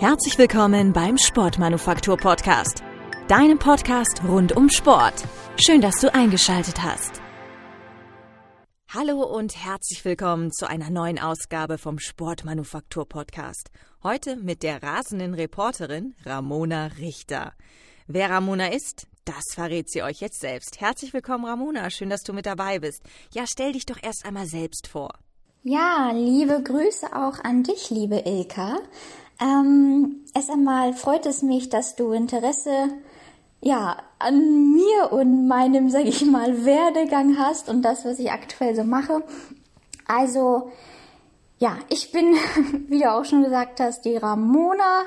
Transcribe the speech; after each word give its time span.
Herzlich 0.00 0.38
willkommen 0.38 0.92
beim 0.92 1.18
Sportmanufaktur 1.18 2.16
Podcast, 2.16 2.84
deinem 3.26 3.58
Podcast 3.58 4.22
rund 4.22 4.56
um 4.56 4.70
Sport. 4.70 5.24
Schön, 5.56 5.80
dass 5.80 5.96
du 5.96 6.14
eingeschaltet 6.14 6.84
hast. 6.84 7.20
Hallo 8.94 9.24
und 9.24 9.56
herzlich 9.56 10.04
willkommen 10.04 10.52
zu 10.52 10.68
einer 10.68 10.90
neuen 10.90 11.18
Ausgabe 11.18 11.78
vom 11.78 11.98
Sportmanufaktur 11.98 13.08
Podcast. 13.08 13.72
Heute 14.04 14.36
mit 14.36 14.62
der 14.62 14.84
rasenden 14.84 15.34
Reporterin 15.34 16.14
Ramona 16.24 16.92
Richter. 17.00 17.54
Wer 18.06 18.30
Ramona 18.30 18.68
ist, 18.68 19.08
das 19.24 19.42
verrät 19.52 19.90
sie 19.90 20.04
euch 20.04 20.20
jetzt 20.20 20.38
selbst. 20.38 20.80
Herzlich 20.80 21.12
willkommen, 21.12 21.44
Ramona. 21.44 21.90
Schön, 21.90 22.10
dass 22.10 22.22
du 22.22 22.32
mit 22.32 22.46
dabei 22.46 22.78
bist. 22.78 23.02
Ja, 23.34 23.46
stell 23.48 23.72
dich 23.72 23.84
doch 23.84 24.00
erst 24.00 24.24
einmal 24.24 24.46
selbst 24.46 24.86
vor. 24.86 25.10
Ja, 25.64 26.12
liebe 26.14 26.62
Grüße 26.62 27.16
auch 27.16 27.42
an 27.42 27.64
dich, 27.64 27.90
liebe 27.90 28.20
Ilka. 28.20 28.78
Ähm, 29.40 30.24
erst 30.34 30.50
einmal 30.50 30.94
freut 30.94 31.26
es 31.26 31.42
mich, 31.42 31.68
dass 31.68 31.96
du 31.96 32.12
Interesse 32.12 32.90
ja, 33.60 33.96
an 34.18 34.72
mir 34.72 35.12
und 35.12 35.48
meinem, 35.48 35.90
sag 35.90 36.04
ich 36.04 36.24
mal, 36.24 36.64
Werdegang 36.64 37.38
hast 37.38 37.68
und 37.68 37.82
das, 37.82 38.04
was 38.04 38.18
ich 38.18 38.30
aktuell 38.30 38.74
so 38.74 38.84
mache. 38.84 39.22
Also, 40.06 40.70
ja, 41.58 41.76
ich 41.88 42.12
bin, 42.12 42.34
wie 42.88 43.00
du 43.00 43.12
auch 43.12 43.24
schon 43.24 43.42
gesagt 43.42 43.80
hast, 43.80 44.04
die 44.04 44.16
Ramona 44.16 45.02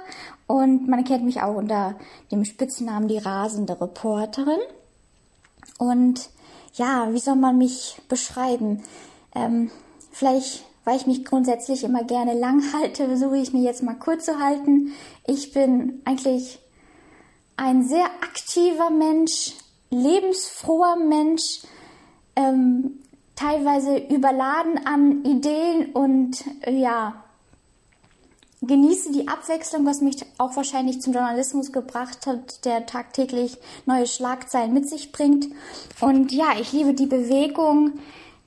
und 0.47 0.87
man 0.87 1.03
kennt 1.05 1.23
mich 1.23 1.41
auch 1.41 1.55
unter 1.55 1.95
dem 2.31 2.43
Spitznamen 2.43 3.07
die 3.07 3.19
rasende 3.19 3.79
Reporterin. 3.79 4.59
Und 5.77 6.29
ja, 6.73 7.07
wie 7.13 7.19
soll 7.19 7.37
man 7.37 7.57
mich 7.57 8.01
beschreiben? 8.09 8.83
Ähm, 9.33 9.71
vielleicht 10.11 10.65
weil 10.83 10.97
ich 10.97 11.07
mich 11.07 11.25
grundsätzlich 11.25 11.83
immer 11.83 12.03
gerne 12.03 12.33
lang 12.33 12.73
halte, 12.73 13.07
versuche 13.07 13.37
ich 13.37 13.53
mir 13.53 13.61
jetzt 13.61 13.83
mal 13.83 13.95
kurz 13.95 14.25
zu 14.25 14.39
halten. 14.39 14.91
Ich 15.27 15.53
bin 15.53 16.01
eigentlich 16.05 16.59
ein 17.57 17.83
sehr 17.83 18.05
aktiver 18.05 18.89
Mensch, 18.89 19.53
lebensfroher 19.89 20.95
Mensch, 20.95 21.61
ähm, 22.35 22.99
teilweise 23.35 23.97
überladen 23.97 24.85
an 24.85 25.23
Ideen 25.25 25.91
und 25.93 26.43
äh, 26.61 26.75
ja, 26.75 27.23
genieße 28.61 29.11
die 29.11 29.27
Abwechslung, 29.27 29.85
was 29.85 30.01
mich 30.01 30.17
auch 30.37 30.55
wahrscheinlich 30.55 31.01
zum 31.01 31.13
Journalismus 31.13 31.71
gebracht 31.71 32.27
hat, 32.27 32.63
der 32.65 32.85
tagtäglich 32.85 33.57
neue 33.85 34.05
Schlagzeilen 34.05 34.73
mit 34.73 34.87
sich 34.87 35.11
bringt. 35.11 35.47
Und 35.99 36.31
ja, 36.31 36.53
ich 36.59 36.71
liebe 36.71 36.93
die 36.93 37.07
Bewegung, 37.07 37.99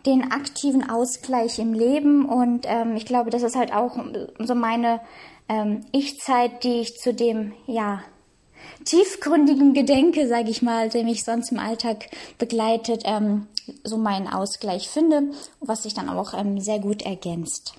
den 0.07 0.31
aktiven 0.31 0.89
Ausgleich 0.89 1.59
im 1.59 1.73
Leben 1.73 2.27
und 2.27 2.67
ähm, 2.69 2.97
ich 2.97 3.07
glaube, 3.07 3.31
das 3.31 3.43
ist 3.43 3.57
halt 3.57 3.73
auch 3.73 3.99
so 4.39 4.55
meine 4.55 5.01
ähm, 5.49 5.85
Ich-Zeit, 5.93 6.65
die 6.65 6.81
ich 6.81 6.99
zu 6.99 7.15
dem, 7.15 7.53
ja, 7.67 8.03
tiefgründigen 8.85 9.75
Gedenke, 9.75 10.29
sage 10.29 10.51
ich 10.51 10.63
mal, 10.63 10.89
der 10.89 11.05
mich 11.05 11.25
sonst 11.25 11.53
im 11.53 11.59
Alltag 11.59 12.11
begleitet, 12.39 13.03
ähm, 13.05 13.47
so 13.83 13.97
meinen 13.97 14.29
Ausgleich 14.29 14.89
finde, 14.89 15.31
was 15.61 15.85
sich 15.85 15.95
dann 15.95 16.09
auch 16.09 16.35
ähm, 16.35 16.61
sehr 16.61 16.79
gut 16.79 17.03
ergänzt. 17.03 17.75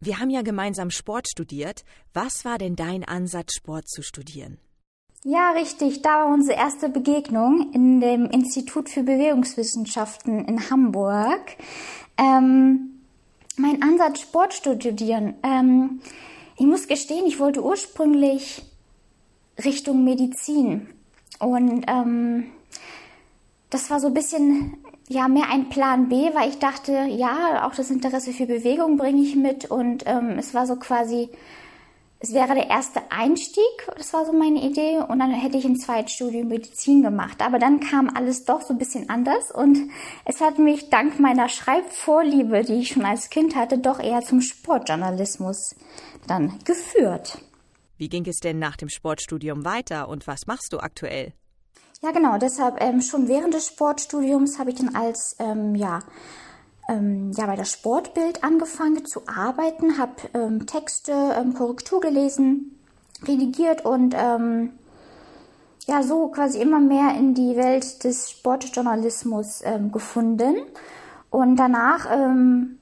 Wir 0.00 0.18
haben 0.20 0.30
ja 0.30 0.42
gemeinsam 0.42 0.90
Sport 0.90 1.28
studiert. 1.28 1.84
Was 2.12 2.44
war 2.44 2.58
denn 2.58 2.76
dein 2.76 3.02
Ansatz, 3.02 3.54
Sport 3.54 3.88
zu 3.88 4.02
studieren? 4.02 4.58
Ja, 5.28 5.50
richtig. 5.50 6.02
Da 6.02 6.20
war 6.20 6.32
unsere 6.32 6.56
erste 6.56 6.88
Begegnung 6.88 7.72
in 7.72 8.00
dem 8.00 8.26
Institut 8.26 8.88
für 8.88 9.02
Bewegungswissenschaften 9.02 10.44
in 10.44 10.70
Hamburg. 10.70 11.56
Ähm, 12.16 13.00
mein 13.56 13.82
Ansatz, 13.82 14.20
Sport 14.20 14.54
studieren. 14.54 15.34
Ähm, 15.42 16.00
ich 16.56 16.66
muss 16.66 16.86
gestehen, 16.86 17.26
ich 17.26 17.40
wollte 17.40 17.60
ursprünglich 17.60 18.62
Richtung 19.64 20.04
Medizin. 20.04 20.86
Und 21.40 21.86
ähm, 21.88 22.44
das 23.68 23.90
war 23.90 23.98
so 23.98 24.06
ein 24.06 24.14
bisschen 24.14 24.76
ja 25.08 25.26
mehr 25.26 25.50
ein 25.50 25.70
Plan 25.70 26.08
B, 26.08 26.30
weil 26.34 26.50
ich 26.50 26.60
dachte, 26.60 26.92
ja, 27.08 27.66
auch 27.66 27.74
das 27.74 27.90
Interesse 27.90 28.32
für 28.32 28.46
Bewegung 28.46 28.96
bringe 28.96 29.22
ich 29.22 29.34
mit. 29.34 29.72
Und 29.72 30.04
ähm, 30.06 30.38
es 30.38 30.54
war 30.54 30.68
so 30.68 30.76
quasi 30.76 31.30
es 32.18 32.32
wäre 32.32 32.54
der 32.54 32.68
erste 32.68 33.00
Einstieg, 33.10 33.64
das 33.96 34.12
war 34.12 34.24
so 34.24 34.32
meine 34.32 34.62
Idee, 34.62 34.98
und 35.06 35.18
dann 35.18 35.30
hätte 35.30 35.58
ich 35.58 35.64
ein 35.64 35.76
Zweitstudium 35.76 36.48
Medizin 36.48 37.02
gemacht. 37.02 37.42
Aber 37.42 37.58
dann 37.58 37.80
kam 37.80 38.08
alles 38.14 38.44
doch 38.44 38.62
so 38.62 38.72
ein 38.72 38.78
bisschen 38.78 39.10
anders 39.10 39.50
und 39.50 39.90
es 40.24 40.40
hat 40.40 40.58
mich 40.58 40.88
dank 40.88 41.20
meiner 41.20 41.48
Schreibvorliebe, 41.48 42.64
die 42.64 42.80
ich 42.80 42.88
schon 42.88 43.04
als 43.04 43.28
Kind 43.28 43.54
hatte, 43.54 43.78
doch 43.78 44.00
eher 44.00 44.22
zum 44.22 44.40
Sportjournalismus 44.40 45.74
dann 46.26 46.58
geführt. 46.64 47.38
Wie 47.98 48.08
ging 48.08 48.26
es 48.26 48.40
denn 48.40 48.58
nach 48.58 48.76
dem 48.76 48.88
Sportstudium 48.88 49.64
weiter 49.64 50.08
und 50.08 50.26
was 50.26 50.46
machst 50.46 50.72
du 50.72 50.78
aktuell? 50.78 51.32
Ja, 52.02 52.10
genau, 52.12 52.36
deshalb 52.38 52.82
ähm, 52.82 53.00
schon 53.00 53.28
während 53.28 53.54
des 53.54 53.68
Sportstudiums 53.68 54.58
habe 54.58 54.70
ich 54.70 54.76
dann 54.76 54.94
als 54.94 55.36
ähm, 55.38 55.74
ja, 55.74 56.00
ähm, 56.88 57.32
ja, 57.36 57.46
bei 57.46 57.56
der 57.56 57.64
Sportbild 57.64 58.44
angefangen 58.44 59.04
zu 59.04 59.22
arbeiten, 59.26 59.98
habe 59.98 60.14
ähm, 60.34 60.66
Texte, 60.66 61.12
ähm, 61.12 61.54
Korrektur 61.54 62.00
gelesen, 62.00 62.78
redigiert 63.26 63.84
und 63.84 64.14
ähm, 64.16 64.72
ja, 65.86 66.02
so 66.02 66.28
quasi 66.28 66.60
immer 66.60 66.80
mehr 66.80 67.14
in 67.16 67.34
die 67.34 67.56
Welt 67.56 68.04
des 68.04 68.30
Sportjournalismus 68.30 69.62
ähm, 69.64 69.92
gefunden. 69.92 70.56
Und 71.30 71.56
danach 71.56 72.08
ähm, 72.10 72.78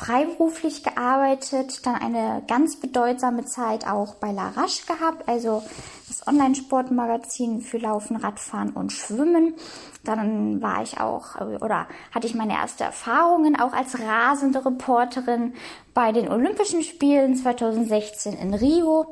freiberuflich 0.00 0.82
gearbeitet, 0.82 1.84
dann 1.84 1.94
eine 1.94 2.42
ganz 2.48 2.76
bedeutsame 2.76 3.44
Zeit 3.44 3.86
auch 3.86 4.14
bei 4.14 4.32
La 4.32 4.48
Rache 4.48 4.86
gehabt, 4.86 5.28
also 5.28 5.62
das 6.08 6.26
Online-Sportmagazin 6.26 7.60
für 7.60 7.76
Laufen, 7.76 8.16
Radfahren 8.16 8.70
und 8.70 8.92
Schwimmen. 8.92 9.54
Dann 10.02 10.62
war 10.62 10.82
ich 10.82 11.00
auch 11.00 11.38
oder 11.60 11.86
hatte 12.14 12.26
ich 12.26 12.34
meine 12.34 12.54
erste 12.54 12.84
Erfahrungen 12.84 13.60
auch 13.60 13.74
als 13.74 13.98
rasende 14.00 14.64
Reporterin 14.64 15.52
bei 15.92 16.12
den 16.12 16.30
Olympischen 16.30 16.82
Spielen 16.82 17.36
2016 17.36 18.32
in 18.32 18.54
Rio 18.54 19.06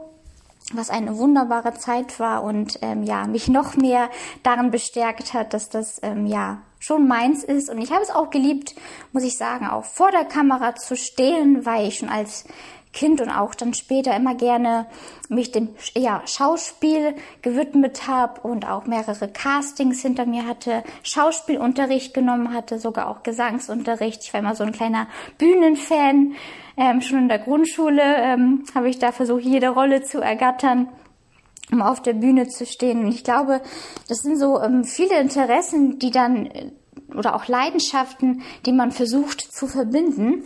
was 0.74 0.90
eine 0.90 1.16
wunderbare 1.16 1.72
Zeit 1.74 2.20
war 2.20 2.42
und 2.42 2.78
ähm, 2.82 3.02
ja 3.02 3.26
mich 3.26 3.48
noch 3.48 3.76
mehr 3.76 4.10
darin 4.42 4.70
bestärkt 4.70 5.32
hat, 5.32 5.54
dass 5.54 5.70
das 5.70 5.98
ähm, 6.02 6.26
ja 6.26 6.60
schon 6.88 7.06
meins 7.06 7.44
ist 7.44 7.68
und 7.68 7.78
ich 7.78 7.92
habe 7.92 8.02
es 8.02 8.10
auch 8.10 8.30
geliebt, 8.30 8.74
muss 9.12 9.22
ich 9.22 9.36
sagen, 9.36 9.66
auch 9.66 9.84
vor 9.84 10.10
der 10.10 10.24
Kamera 10.24 10.74
zu 10.74 10.96
stehen, 10.96 11.66
weil 11.66 11.88
ich 11.88 11.98
schon 11.98 12.08
als 12.08 12.46
Kind 12.94 13.20
und 13.20 13.28
auch 13.28 13.54
dann 13.54 13.74
später 13.74 14.16
immer 14.16 14.34
gerne 14.34 14.86
mich 15.28 15.52
dem 15.52 15.68
ja, 15.94 16.22
Schauspiel 16.24 17.14
gewidmet 17.42 18.08
habe 18.08 18.40
und 18.40 18.66
auch 18.66 18.86
mehrere 18.86 19.28
Castings 19.28 20.00
hinter 20.00 20.24
mir 20.24 20.46
hatte, 20.46 20.82
Schauspielunterricht 21.02 22.14
genommen 22.14 22.54
hatte, 22.54 22.78
sogar 22.78 23.08
auch 23.08 23.22
Gesangsunterricht. 23.22 24.24
Ich 24.24 24.32
war 24.32 24.40
immer 24.40 24.54
so 24.54 24.64
ein 24.64 24.72
kleiner 24.72 25.08
Bühnenfan. 25.36 26.32
Ähm, 26.78 27.02
schon 27.02 27.18
in 27.18 27.28
der 27.28 27.40
Grundschule 27.40 28.02
ähm, 28.02 28.64
habe 28.74 28.88
ich 28.88 28.98
da 28.98 29.12
versucht, 29.12 29.42
jede 29.42 29.68
Rolle 29.68 30.02
zu 30.02 30.20
ergattern 30.22 30.88
um 31.72 31.82
auf 31.82 32.02
der 32.02 32.14
Bühne 32.14 32.48
zu 32.48 32.66
stehen. 32.66 33.04
Und 33.04 33.08
ich 33.08 33.24
glaube, 33.24 33.60
das 34.08 34.18
sind 34.18 34.38
so 34.38 34.60
ähm, 34.60 34.84
viele 34.84 35.20
Interessen, 35.20 35.98
die 35.98 36.10
dann 36.10 36.46
äh, 36.46 36.70
oder 37.18 37.34
auch 37.34 37.48
Leidenschaften, 37.48 38.42
die 38.64 38.72
man 38.72 38.92
versucht 38.92 39.40
zu 39.40 39.66
verbinden 39.66 40.44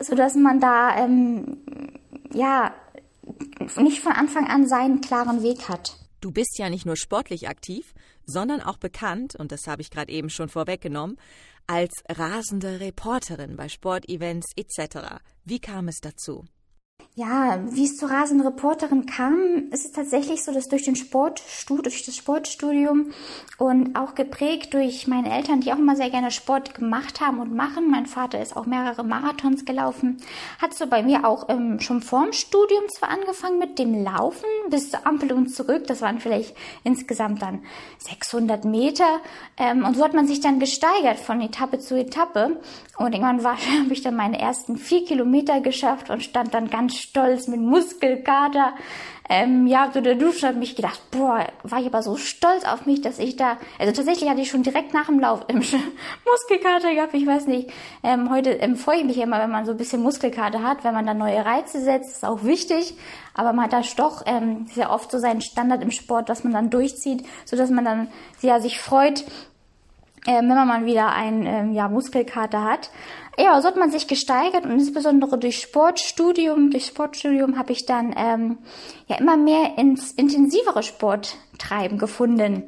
so 0.00 0.14
dass 0.14 0.34
man 0.34 0.60
da 0.60 0.96
ähm, 0.96 1.58
ja 2.32 2.74
nicht 3.76 4.00
von 4.00 4.12
Anfang 4.12 4.46
an 4.46 4.68
seinen 4.68 5.00
klaren 5.00 5.42
Weg 5.42 5.68
hat. 5.68 5.96
Du 6.20 6.30
bist 6.30 6.58
ja 6.58 6.70
nicht 6.70 6.86
nur 6.86 6.96
sportlich 6.96 7.48
aktiv, 7.48 7.94
sondern 8.24 8.60
auch 8.60 8.78
bekannt, 8.78 9.36
und 9.36 9.52
das 9.52 9.66
habe 9.66 9.82
ich 9.82 9.90
gerade 9.90 10.12
eben 10.12 10.30
schon 10.30 10.48
vorweggenommen, 10.48 11.18
als 11.66 11.92
rasende 12.08 12.80
Reporterin 12.80 13.56
bei 13.56 13.68
Sportevents 13.68 14.52
etc. 14.56 15.20
Wie 15.44 15.58
kam 15.58 15.88
es 15.88 16.00
dazu? 16.00 16.44
Ja, 17.18 17.58
wie 17.70 17.86
es 17.86 17.96
zur 17.96 18.10
rasenden 18.10 18.46
Reporterin 18.46 19.06
kam, 19.06 19.70
ist 19.70 19.86
es 19.86 19.92
tatsächlich 19.92 20.44
so, 20.44 20.52
dass 20.52 20.68
durch 20.68 20.82
den 20.82 20.96
Sportstudium, 20.96 21.82
durch 21.82 22.04
das 22.04 22.14
Sportstudium 22.14 23.10
und 23.56 23.96
auch 23.96 24.14
geprägt 24.14 24.74
durch 24.74 25.06
meine 25.06 25.34
Eltern, 25.34 25.62
die 25.62 25.72
auch 25.72 25.78
immer 25.78 25.96
sehr 25.96 26.10
gerne 26.10 26.30
Sport 26.30 26.74
gemacht 26.74 27.22
haben 27.22 27.40
und 27.40 27.54
machen. 27.54 27.90
Mein 27.90 28.04
Vater 28.04 28.42
ist 28.42 28.54
auch 28.54 28.66
mehrere 28.66 29.02
Marathons 29.02 29.64
gelaufen. 29.64 30.18
Hat 30.60 30.74
so 30.74 30.86
bei 30.88 31.02
mir 31.02 31.26
auch 31.26 31.48
ähm, 31.48 31.80
schon 31.80 32.02
vorm 32.02 32.34
Studium 32.34 32.86
zwar 32.90 33.08
angefangen 33.08 33.58
mit 33.58 33.78
dem 33.78 34.04
Laufen 34.04 34.44
bis 34.68 34.90
zur 34.90 35.06
Ampel 35.06 35.32
und 35.32 35.48
zurück. 35.48 35.86
Das 35.86 36.02
waren 36.02 36.20
vielleicht 36.20 36.54
insgesamt 36.84 37.40
dann 37.40 37.64
600 37.96 38.66
Meter. 38.66 39.20
Ähm, 39.56 39.86
und 39.86 39.96
so 39.96 40.04
hat 40.04 40.12
man 40.12 40.26
sich 40.26 40.40
dann 40.40 40.60
gesteigert 40.60 41.18
von 41.18 41.40
Etappe 41.40 41.78
zu 41.78 41.98
Etappe. 41.98 42.60
Und 42.98 43.14
irgendwann 43.14 43.42
habe 43.46 43.92
ich 43.92 44.02
dann 44.02 44.16
meine 44.16 44.38
ersten 44.38 44.76
vier 44.76 45.06
Kilometer 45.06 45.62
geschafft 45.62 46.10
und 46.10 46.22
stand 46.22 46.52
dann 46.52 46.68
ganz 46.68 47.05
stolz 47.08 47.48
mit 47.48 47.60
Muskelkater, 47.60 48.74
ähm, 49.28 49.66
ja, 49.66 49.90
so 49.92 50.00
der 50.00 50.14
Dusche 50.14 50.46
hat 50.46 50.56
mich 50.56 50.76
gedacht, 50.76 51.00
boah, 51.10 51.46
war 51.64 51.80
ich 51.80 51.86
aber 51.86 52.02
so 52.02 52.16
stolz 52.16 52.64
auf 52.64 52.86
mich, 52.86 53.00
dass 53.00 53.18
ich 53.18 53.36
da, 53.36 53.56
also 53.78 53.92
tatsächlich 53.92 54.30
hatte 54.30 54.40
ich 54.40 54.50
schon 54.50 54.62
direkt 54.62 54.94
nach 54.94 55.06
dem 55.06 55.18
Lauf 55.18 55.44
ähm, 55.48 55.62
Muskelkater 56.24 56.94
gehabt, 56.94 57.14
ich 57.14 57.26
weiß 57.26 57.46
nicht, 57.48 57.70
ähm, 58.04 58.30
heute 58.30 58.50
ähm, 58.50 58.76
freue 58.76 58.98
ich 58.98 59.04
mich 59.04 59.18
immer, 59.18 59.40
wenn 59.40 59.50
man 59.50 59.66
so 59.66 59.72
ein 59.72 59.78
bisschen 59.78 60.02
Muskelkater 60.02 60.62
hat, 60.62 60.84
wenn 60.84 60.94
man 60.94 61.06
da 61.06 61.14
neue 61.14 61.44
Reize 61.44 61.80
setzt, 61.80 62.10
ist 62.10 62.24
auch 62.24 62.44
wichtig, 62.44 62.94
aber 63.34 63.52
man 63.52 63.64
hat 63.64 63.72
da 63.72 63.82
doch 63.96 64.22
ähm, 64.26 64.66
sehr 64.72 64.90
oft 64.90 65.10
so 65.10 65.18
seinen 65.18 65.40
Standard 65.40 65.82
im 65.82 65.90
Sport, 65.90 66.28
dass 66.28 66.44
man 66.44 66.52
dann 66.52 66.70
durchzieht, 66.70 67.26
so 67.44 67.56
dass 67.56 67.70
man 67.70 67.84
dann 67.84 68.08
ja 68.42 68.60
sich 68.60 68.78
freut, 68.78 69.24
äh, 70.26 70.36
wenn 70.36 70.48
man 70.48 70.68
mal 70.68 70.84
wieder 70.84 71.12
einen 71.12 71.46
ähm, 71.46 71.72
ja, 71.72 71.88
Muskelkater 71.88 72.64
hat. 72.64 72.90
Ja, 73.38 73.60
so 73.60 73.68
hat 73.68 73.76
man 73.76 73.90
sich 73.90 74.08
gesteigert 74.08 74.64
und 74.64 74.72
insbesondere 74.72 75.38
durch 75.38 75.60
Sportstudium, 75.60 76.70
durch 76.70 76.86
Sportstudium 76.86 77.58
habe 77.58 77.72
ich 77.72 77.84
dann 77.84 78.14
ähm, 78.16 78.58
ja 79.08 79.16
immer 79.18 79.36
mehr 79.36 79.76
ins 79.76 80.12
intensivere 80.12 80.82
Sporttreiben 80.82 81.98
gefunden 81.98 82.64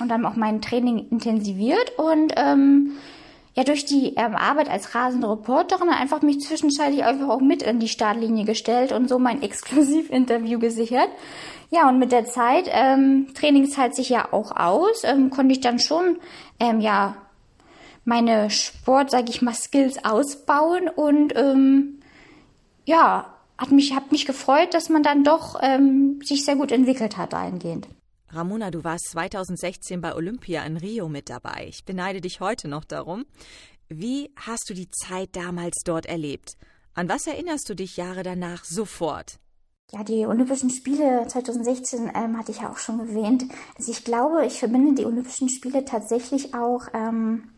und 0.00 0.08
dann 0.08 0.26
auch 0.26 0.34
mein 0.34 0.60
Training 0.60 1.08
intensiviert 1.10 1.96
und 1.96 2.32
ähm, 2.36 2.92
ja 3.54 3.62
durch 3.62 3.84
die 3.84 4.14
ähm, 4.16 4.34
Arbeit 4.34 4.68
als 4.68 4.96
rasende 4.96 5.30
Reporterin 5.30 5.90
einfach 5.90 6.22
mich 6.22 6.40
zwischenzeitlich 6.40 7.04
einfach 7.04 7.28
auch 7.28 7.40
mit 7.40 7.62
in 7.62 7.78
die 7.78 7.88
Startlinie 7.88 8.44
gestellt 8.44 8.90
und 8.90 9.08
so 9.08 9.20
mein 9.20 9.42
Exklusivinterview 9.42 10.58
gesichert. 10.58 11.08
Ja, 11.72 11.88
und 11.88 12.00
mit 12.00 12.10
der 12.10 12.24
Zeit, 12.24 12.68
ähm, 12.72 13.28
Training 13.32 13.68
zahlt 13.70 13.94
sich 13.94 14.08
ja 14.08 14.32
auch 14.32 14.56
aus, 14.56 15.04
ähm, 15.04 15.30
konnte 15.30 15.52
ich 15.52 15.60
dann 15.60 15.78
schon 15.78 16.16
ähm, 16.60 16.80
ja 16.80 17.16
meine 18.04 18.50
Sport, 18.50 19.10
sage 19.10 19.30
ich 19.30 19.42
mal, 19.42 19.54
Skills 19.54 20.04
ausbauen 20.04 20.88
und 20.88 21.34
ähm, 21.36 22.00
ja, 22.84 23.34
hat 23.58 23.70
mich, 23.72 23.94
hat 23.94 24.10
mich 24.10 24.26
gefreut, 24.26 24.74
dass 24.74 24.88
man 24.88 25.02
dann 25.02 25.22
doch 25.22 25.58
ähm, 25.62 26.20
sich 26.24 26.44
sehr 26.44 26.56
gut 26.56 26.72
entwickelt 26.72 27.16
hat 27.16 27.32
dahingehend. 27.32 27.88
Ramona, 28.30 28.70
du 28.70 28.84
warst 28.84 29.10
2016 29.10 30.00
bei 30.00 30.14
Olympia 30.14 30.62
in 30.64 30.76
Rio 30.76 31.08
mit 31.08 31.28
dabei. 31.28 31.66
Ich 31.68 31.84
beneide 31.84 32.20
dich 32.20 32.40
heute 32.40 32.68
noch 32.68 32.84
darum. 32.84 33.26
Wie 33.88 34.32
hast 34.36 34.70
du 34.70 34.74
die 34.74 34.88
Zeit 34.90 35.30
damals 35.34 35.82
dort 35.84 36.06
erlebt? 36.06 36.56
An 36.94 37.08
was 37.08 37.26
erinnerst 37.26 37.68
du 37.68 37.74
dich 37.74 37.96
Jahre 37.96 38.22
danach 38.22 38.64
sofort? 38.64 39.40
Ja, 39.92 40.04
die 40.04 40.24
Olympischen 40.26 40.70
Spiele 40.70 41.26
2016 41.26 42.12
ähm, 42.14 42.38
hatte 42.38 42.52
ich 42.52 42.60
ja 42.60 42.70
auch 42.70 42.78
schon 42.78 43.00
erwähnt. 43.00 43.46
Also 43.76 43.90
ich 43.90 44.04
glaube, 44.04 44.46
ich 44.46 44.60
verbinde 44.60 44.94
die 44.94 45.04
Olympischen 45.04 45.48
Spiele 45.48 45.84
tatsächlich 45.84 46.54
auch 46.54 46.86
ähm, 46.94 47.50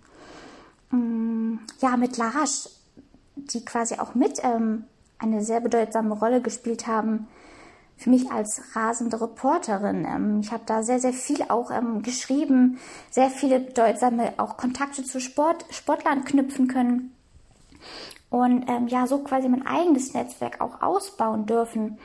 Mm, 0.93 1.59
ja, 1.81 1.97
mit 1.97 2.19
Larasch, 2.19 2.69
die 3.35 3.65
quasi 3.65 3.97
auch 3.99 4.15
mit 4.15 4.39
ähm, 4.45 4.85
eine 5.19 5.43
sehr 5.43 5.61
bedeutsame 5.61 6.15
Rolle 6.15 6.43
gespielt 6.43 6.87
haben 6.87 7.29
für 7.97 8.11
mich 8.11 8.31
als 8.31 8.63
rasende 8.77 9.21
Reporterin. 9.21 10.05
Ähm, 10.05 10.41
ich 10.41 10.53
habe 10.53 10.65
da 10.67 10.83
sehr, 10.83 11.01
sehr 11.01 11.15
viel 11.15 11.43
auch 11.49 11.71
ähm, 11.71 12.03
geschrieben, 12.03 12.79
sehr 13.11 13.31
viele 13.31 13.59
bedeutsame 13.59 14.35
auch 14.37 14.59
Kontakte 14.59 15.03
zu 15.03 15.19
Sport, 15.21 15.65
Sportlern 15.71 16.25
knüpfen 16.25 16.69
können 16.69 17.13
und 18.33 18.65
ähm, 18.67 18.89
ja, 18.89 19.07
so 19.07 19.19
quasi 19.19 19.47
mein 19.47 19.67
eigenes 19.67 20.15
Netzwerk 20.15 20.63
auch 20.63 20.81
ausbauen 20.81 21.45
dürfen. 21.45 21.99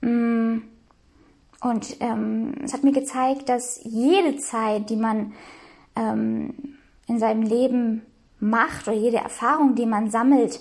Mm, 0.00 0.58
und 1.60 1.96
ähm, 1.98 2.54
es 2.62 2.72
hat 2.72 2.84
mir 2.84 2.92
gezeigt, 2.92 3.48
dass 3.48 3.80
jede 3.82 4.36
Zeit, 4.36 4.90
die 4.90 4.96
man 4.96 5.32
ähm, 5.96 6.78
in 7.08 7.18
seinem 7.18 7.42
Leben 7.42 8.02
macht 8.38 8.86
oder 8.86 8.96
jede 8.96 9.16
Erfahrung, 9.16 9.74
die 9.74 9.86
man 9.86 10.08
sammelt, 10.08 10.60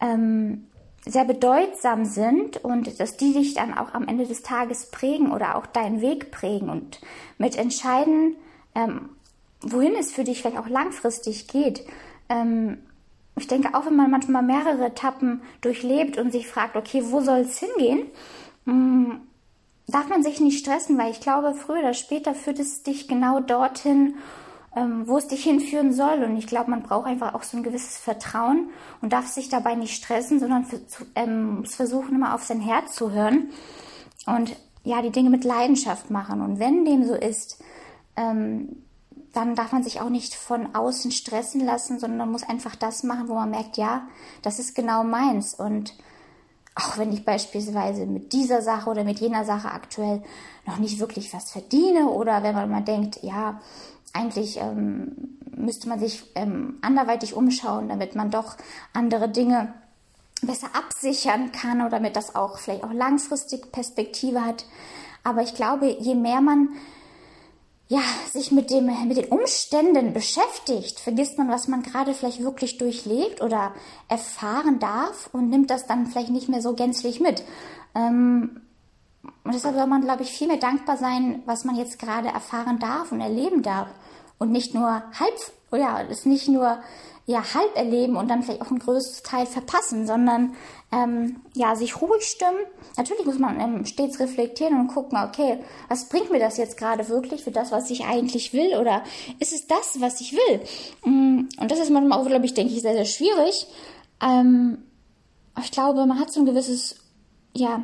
ähm, 0.00 0.68
sehr 1.04 1.24
bedeutsam 1.24 2.04
sind 2.04 2.58
und 2.58 3.00
dass 3.00 3.16
die 3.16 3.32
dich 3.32 3.54
dann 3.54 3.76
auch 3.76 3.92
am 3.92 4.06
Ende 4.06 4.24
des 4.24 4.42
Tages 4.42 4.88
prägen 4.92 5.32
oder 5.32 5.56
auch 5.56 5.66
deinen 5.66 6.00
Weg 6.00 6.30
prägen 6.30 6.70
und 6.70 7.00
mit 7.38 7.56
entscheiden, 7.56 8.36
ähm, 8.76 9.10
wohin 9.62 9.96
es 9.98 10.12
für 10.12 10.22
dich 10.22 10.42
vielleicht 10.42 10.58
auch 10.58 10.68
langfristig 10.68 11.48
geht. 11.48 11.84
Ähm, 12.28 12.78
ich 13.36 13.48
denke, 13.48 13.74
auch 13.74 13.86
wenn 13.86 13.96
man 13.96 14.10
manchmal 14.10 14.42
mehrere 14.42 14.86
Etappen 14.86 15.42
durchlebt 15.60 16.18
und 16.18 16.30
sich 16.30 16.46
fragt, 16.46 16.76
okay, 16.76 17.02
wo 17.06 17.20
soll 17.20 17.38
es 17.38 17.58
hingehen, 17.58 18.06
mh, 18.64 19.16
darf 19.88 20.08
man 20.08 20.22
sich 20.22 20.40
nicht 20.40 20.58
stressen, 20.58 20.96
weil 20.98 21.10
ich 21.10 21.20
glaube, 21.20 21.54
früher 21.54 21.80
oder 21.80 21.94
später 21.94 22.34
führt 22.34 22.58
es 22.58 22.82
dich 22.82 23.08
genau 23.08 23.40
dorthin, 23.40 24.14
ähm, 24.76 25.06
wo 25.06 25.18
es 25.18 25.28
dich 25.28 25.44
hinführen 25.44 25.92
soll. 25.92 26.22
Und 26.22 26.36
ich 26.36 26.46
glaube, 26.46 26.70
man 26.70 26.82
braucht 26.82 27.06
einfach 27.06 27.34
auch 27.34 27.42
so 27.42 27.56
ein 27.56 27.62
gewisses 27.62 27.98
Vertrauen 27.98 28.70
und 29.02 29.12
darf 29.12 29.26
sich 29.26 29.48
dabei 29.48 29.74
nicht 29.74 29.94
stressen, 29.94 30.38
sondern 30.38 30.66
ähm, 31.14 31.64
versuchen, 31.64 32.14
immer 32.14 32.34
auf 32.34 32.44
sein 32.44 32.60
Herz 32.60 32.94
zu 32.94 33.12
hören 33.12 33.50
und 34.26 34.56
ja, 34.84 35.02
die 35.02 35.10
Dinge 35.10 35.30
mit 35.30 35.44
Leidenschaft 35.44 36.10
machen. 36.10 36.40
Und 36.40 36.58
wenn 36.58 36.84
dem 36.84 37.04
so 37.04 37.14
ist, 37.14 37.62
ähm, 38.16 38.84
dann 39.34 39.54
darf 39.54 39.72
man 39.72 39.82
sich 39.82 40.00
auch 40.00 40.08
nicht 40.08 40.34
von 40.34 40.74
außen 40.74 41.10
stressen 41.10 41.64
lassen, 41.64 41.98
sondern 41.98 42.18
man 42.18 42.32
muss 42.32 42.48
einfach 42.48 42.76
das 42.76 43.02
machen, 43.02 43.28
wo 43.28 43.34
man 43.34 43.50
merkt, 43.50 43.76
ja, 43.76 44.06
das 44.42 44.58
ist 44.58 44.74
genau 44.74 45.04
meins. 45.04 45.54
Und 45.54 45.94
auch 46.74 46.98
wenn 46.98 47.12
ich 47.12 47.24
beispielsweise 47.24 48.06
mit 48.06 48.32
dieser 48.32 48.62
Sache 48.62 48.90
oder 48.90 49.04
mit 49.04 49.20
jener 49.20 49.44
Sache 49.44 49.70
aktuell 49.70 50.22
noch 50.66 50.78
nicht 50.78 50.98
wirklich 50.98 51.32
was 51.32 51.50
verdiene 51.50 52.08
oder 52.08 52.42
wenn 52.42 52.54
man 52.54 52.70
mal 52.70 52.82
denkt, 52.82 53.22
ja, 53.22 53.60
eigentlich 54.12 54.58
ähm, 54.58 55.38
müsste 55.56 55.88
man 55.88 55.98
sich 55.98 56.24
ähm, 56.34 56.78
anderweitig 56.82 57.34
umschauen, 57.34 57.88
damit 57.88 58.14
man 58.14 58.30
doch 58.30 58.56
andere 58.92 59.28
Dinge 59.28 59.74
besser 60.42 60.68
absichern 60.74 61.52
kann 61.52 61.80
oder 61.80 61.90
damit 61.90 62.16
das 62.16 62.34
auch 62.34 62.58
vielleicht 62.58 62.84
auch 62.84 62.92
langfristig 62.92 63.72
Perspektive 63.72 64.44
hat. 64.44 64.66
Aber 65.22 65.42
ich 65.42 65.54
glaube, 65.54 65.86
je 65.86 66.14
mehr 66.14 66.40
man 66.40 66.70
ja, 67.88 68.00
sich 68.32 68.50
mit, 68.50 68.70
dem, 68.70 68.86
mit 69.06 69.16
den 69.16 69.26
Umständen 69.26 70.14
beschäftigt, 70.14 71.00
vergisst 71.00 71.36
man, 71.36 71.50
was 71.50 71.68
man 71.68 71.82
gerade 71.82 72.14
vielleicht 72.14 72.42
wirklich 72.42 72.78
durchlebt 72.78 73.42
oder 73.42 73.74
erfahren 74.08 74.78
darf 74.78 75.28
und 75.32 75.50
nimmt 75.50 75.70
das 75.70 75.86
dann 75.86 76.06
vielleicht 76.06 76.30
nicht 76.30 76.48
mehr 76.48 76.62
so 76.62 76.74
gänzlich 76.74 77.20
mit. 77.20 77.42
Ähm, 77.94 78.62
und 79.44 79.54
deshalb 79.54 79.76
soll 79.76 79.86
man, 79.86 80.02
glaube 80.02 80.22
ich, 80.22 80.30
viel 80.30 80.48
mehr 80.48 80.56
dankbar 80.56 80.96
sein, 80.96 81.42
was 81.46 81.64
man 81.64 81.76
jetzt 81.76 81.98
gerade 81.98 82.28
erfahren 82.28 82.78
darf 82.78 83.12
und 83.12 83.20
erleben 83.20 83.62
darf 83.62 83.88
und 84.38 84.50
nicht 84.50 84.74
nur 84.74 85.02
halb, 85.18 85.34
ja, 85.72 86.02
es 86.02 86.24
nicht 86.24 86.48
nur 86.48 86.78
ja 87.26 87.54
halb 87.54 87.74
erleben 87.76 88.16
und 88.16 88.28
dann 88.28 88.42
vielleicht 88.42 88.60
auch 88.60 88.70
ein 88.70 88.78
größeres 88.78 89.22
Teil 89.22 89.46
verpassen, 89.46 90.06
sondern 90.06 90.54
ähm, 90.92 91.40
ja 91.54 91.74
sich 91.74 92.00
ruhig 92.00 92.22
stimmen. 92.22 92.58
Natürlich 92.96 93.24
muss 93.24 93.38
man 93.38 93.58
ähm, 93.60 93.86
stets 93.86 94.20
reflektieren 94.20 94.78
und 94.78 94.88
gucken, 94.88 95.18
okay, 95.18 95.58
was 95.88 96.08
bringt 96.08 96.30
mir 96.30 96.38
das 96.38 96.58
jetzt 96.58 96.76
gerade 96.76 97.08
wirklich 97.08 97.42
für 97.42 97.50
das, 97.50 97.72
was 97.72 97.90
ich 97.90 98.04
eigentlich 98.04 98.52
will, 98.52 98.76
oder 98.76 99.02
ist 99.38 99.54
es 99.54 99.66
das, 99.66 100.00
was 100.00 100.20
ich 100.20 100.34
will? 100.34 100.60
Mm, 101.04 101.48
und 101.58 101.70
das 101.70 101.78
ist 101.78 101.90
manchmal 101.90 102.20
auch, 102.20 102.26
glaube 102.26 102.44
ich, 102.44 102.54
denke 102.54 102.74
ich, 102.74 102.82
sehr 102.82 102.94
sehr 102.94 103.06
schwierig. 103.06 103.66
Ähm, 104.20 104.78
ich 105.62 105.70
glaube, 105.70 106.04
man 106.04 106.18
hat 106.20 106.30
so 106.30 106.40
ein 106.40 106.46
gewisses 106.46 106.96
ja 107.54 107.82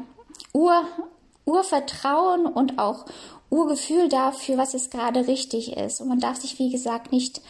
Ur 0.52 0.84
Urvertrauen 1.46 2.46
und 2.46 2.78
auch 2.78 3.06
Urgefühl 3.48 4.08
dafür, 4.08 4.58
was 4.58 4.74
es 4.74 4.90
gerade 4.90 5.26
richtig 5.26 5.76
ist. 5.76 6.00
Und 6.00 6.08
man 6.08 6.20
darf 6.20 6.36
sich, 6.36 6.58
wie 6.58 6.70
gesagt, 6.70 7.10
nicht 7.10 7.40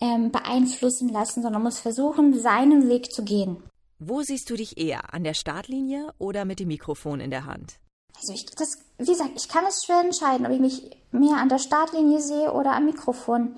ähm, 0.00 0.30
beeinflussen 0.30 1.08
lassen, 1.08 1.42
sondern 1.42 1.62
muss 1.62 1.78
versuchen, 1.78 2.38
seinen 2.38 2.88
Weg 2.88 3.12
zu 3.12 3.24
gehen. 3.24 3.62
Wo 3.98 4.22
siehst 4.22 4.50
du 4.50 4.56
dich 4.56 4.76
eher? 4.78 5.14
An 5.14 5.24
der 5.24 5.34
Startlinie 5.34 6.12
oder 6.18 6.44
mit 6.44 6.60
dem 6.60 6.68
Mikrofon 6.68 7.20
in 7.20 7.30
der 7.30 7.46
Hand? 7.46 7.78
Also 8.18 8.32
ich, 8.32 8.46
das, 8.46 8.78
wie 8.98 9.06
gesagt, 9.06 9.32
ich 9.36 9.48
kann 9.48 9.64
es 9.66 9.84
schwer 9.84 10.00
entscheiden, 10.00 10.46
ob 10.46 10.52
ich 10.52 10.60
mich 10.60 10.90
mehr 11.12 11.36
an 11.36 11.48
der 11.48 11.58
Startlinie 11.58 12.20
sehe 12.20 12.52
oder 12.52 12.72
am 12.72 12.86
Mikrofon. 12.86 13.56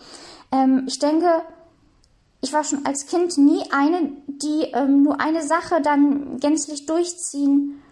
Ähm, 0.52 0.84
ich 0.88 0.98
denke, 0.98 1.42
ich 2.40 2.52
war 2.52 2.64
schon 2.64 2.86
als 2.86 3.06
Kind 3.06 3.36
nie 3.36 3.62
eine, 3.70 4.12
die 4.26 4.70
ähm, 4.72 5.02
nur 5.02 5.20
eine 5.20 5.42
Sache 5.42 5.80
dann 5.82 6.38
gänzlich 6.38 6.86
durchziehen 6.86 7.82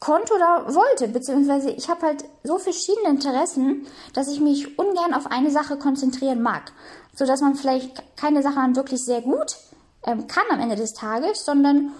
konnte 0.00 0.34
oder 0.34 0.74
wollte, 0.74 1.08
beziehungsweise 1.08 1.70
ich 1.70 1.88
habe 1.88 2.06
halt 2.06 2.24
so 2.42 2.58
verschiedene 2.58 3.10
Interessen, 3.10 3.86
dass 4.14 4.32
ich 4.32 4.40
mich 4.40 4.78
ungern 4.78 5.14
auf 5.14 5.30
eine 5.30 5.50
Sache 5.50 5.76
konzentrieren 5.76 6.42
mag, 6.42 6.72
so 7.14 7.26
dass 7.26 7.42
man 7.42 7.54
vielleicht 7.54 8.16
keine 8.16 8.42
Sache 8.42 8.56
dann 8.56 8.76
wirklich 8.76 9.04
sehr 9.04 9.20
gut 9.20 9.56
ähm, 10.04 10.26
kann 10.26 10.44
am 10.50 10.60
Ende 10.60 10.76
des 10.76 10.94
Tages, 10.94 11.44
sondern 11.44 11.92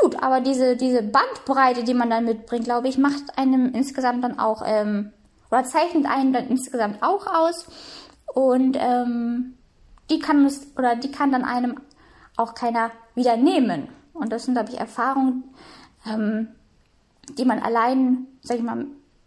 gut, 0.00 0.22
aber 0.22 0.40
diese 0.40 0.76
diese 0.76 1.02
Bandbreite, 1.02 1.84
die 1.84 1.92
man 1.92 2.08
dann 2.08 2.24
mitbringt, 2.24 2.64
glaube 2.64 2.88
ich, 2.88 2.96
macht 2.96 3.36
einem 3.36 3.74
insgesamt 3.74 4.24
dann 4.24 4.38
auch 4.38 4.62
ähm, 4.64 5.12
oder 5.50 5.64
zeichnet 5.64 6.06
einen 6.06 6.32
dann 6.32 6.48
insgesamt 6.48 7.02
auch 7.02 7.26
aus. 7.26 7.66
Und 8.32 8.78
ähm, 8.80 9.58
die 10.08 10.18
kann 10.18 10.46
es 10.46 10.66
oder 10.78 10.96
die 10.96 11.12
kann 11.12 11.30
dann 11.30 11.44
einem 11.44 11.78
auch 12.38 12.54
keiner 12.54 12.90
wieder 13.14 13.36
nehmen. 13.36 13.88
Und 14.14 14.32
das 14.32 14.44
sind 14.46 14.54
glaube 14.54 14.70
ich 14.70 14.78
Erfahrungen 14.78 15.44
ähm, 16.06 16.48
die 17.38 17.44
man 17.44 17.58
allein, 17.58 18.26
sag 18.42 18.58
ich 18.58 18.62
mal, 18.62 18.86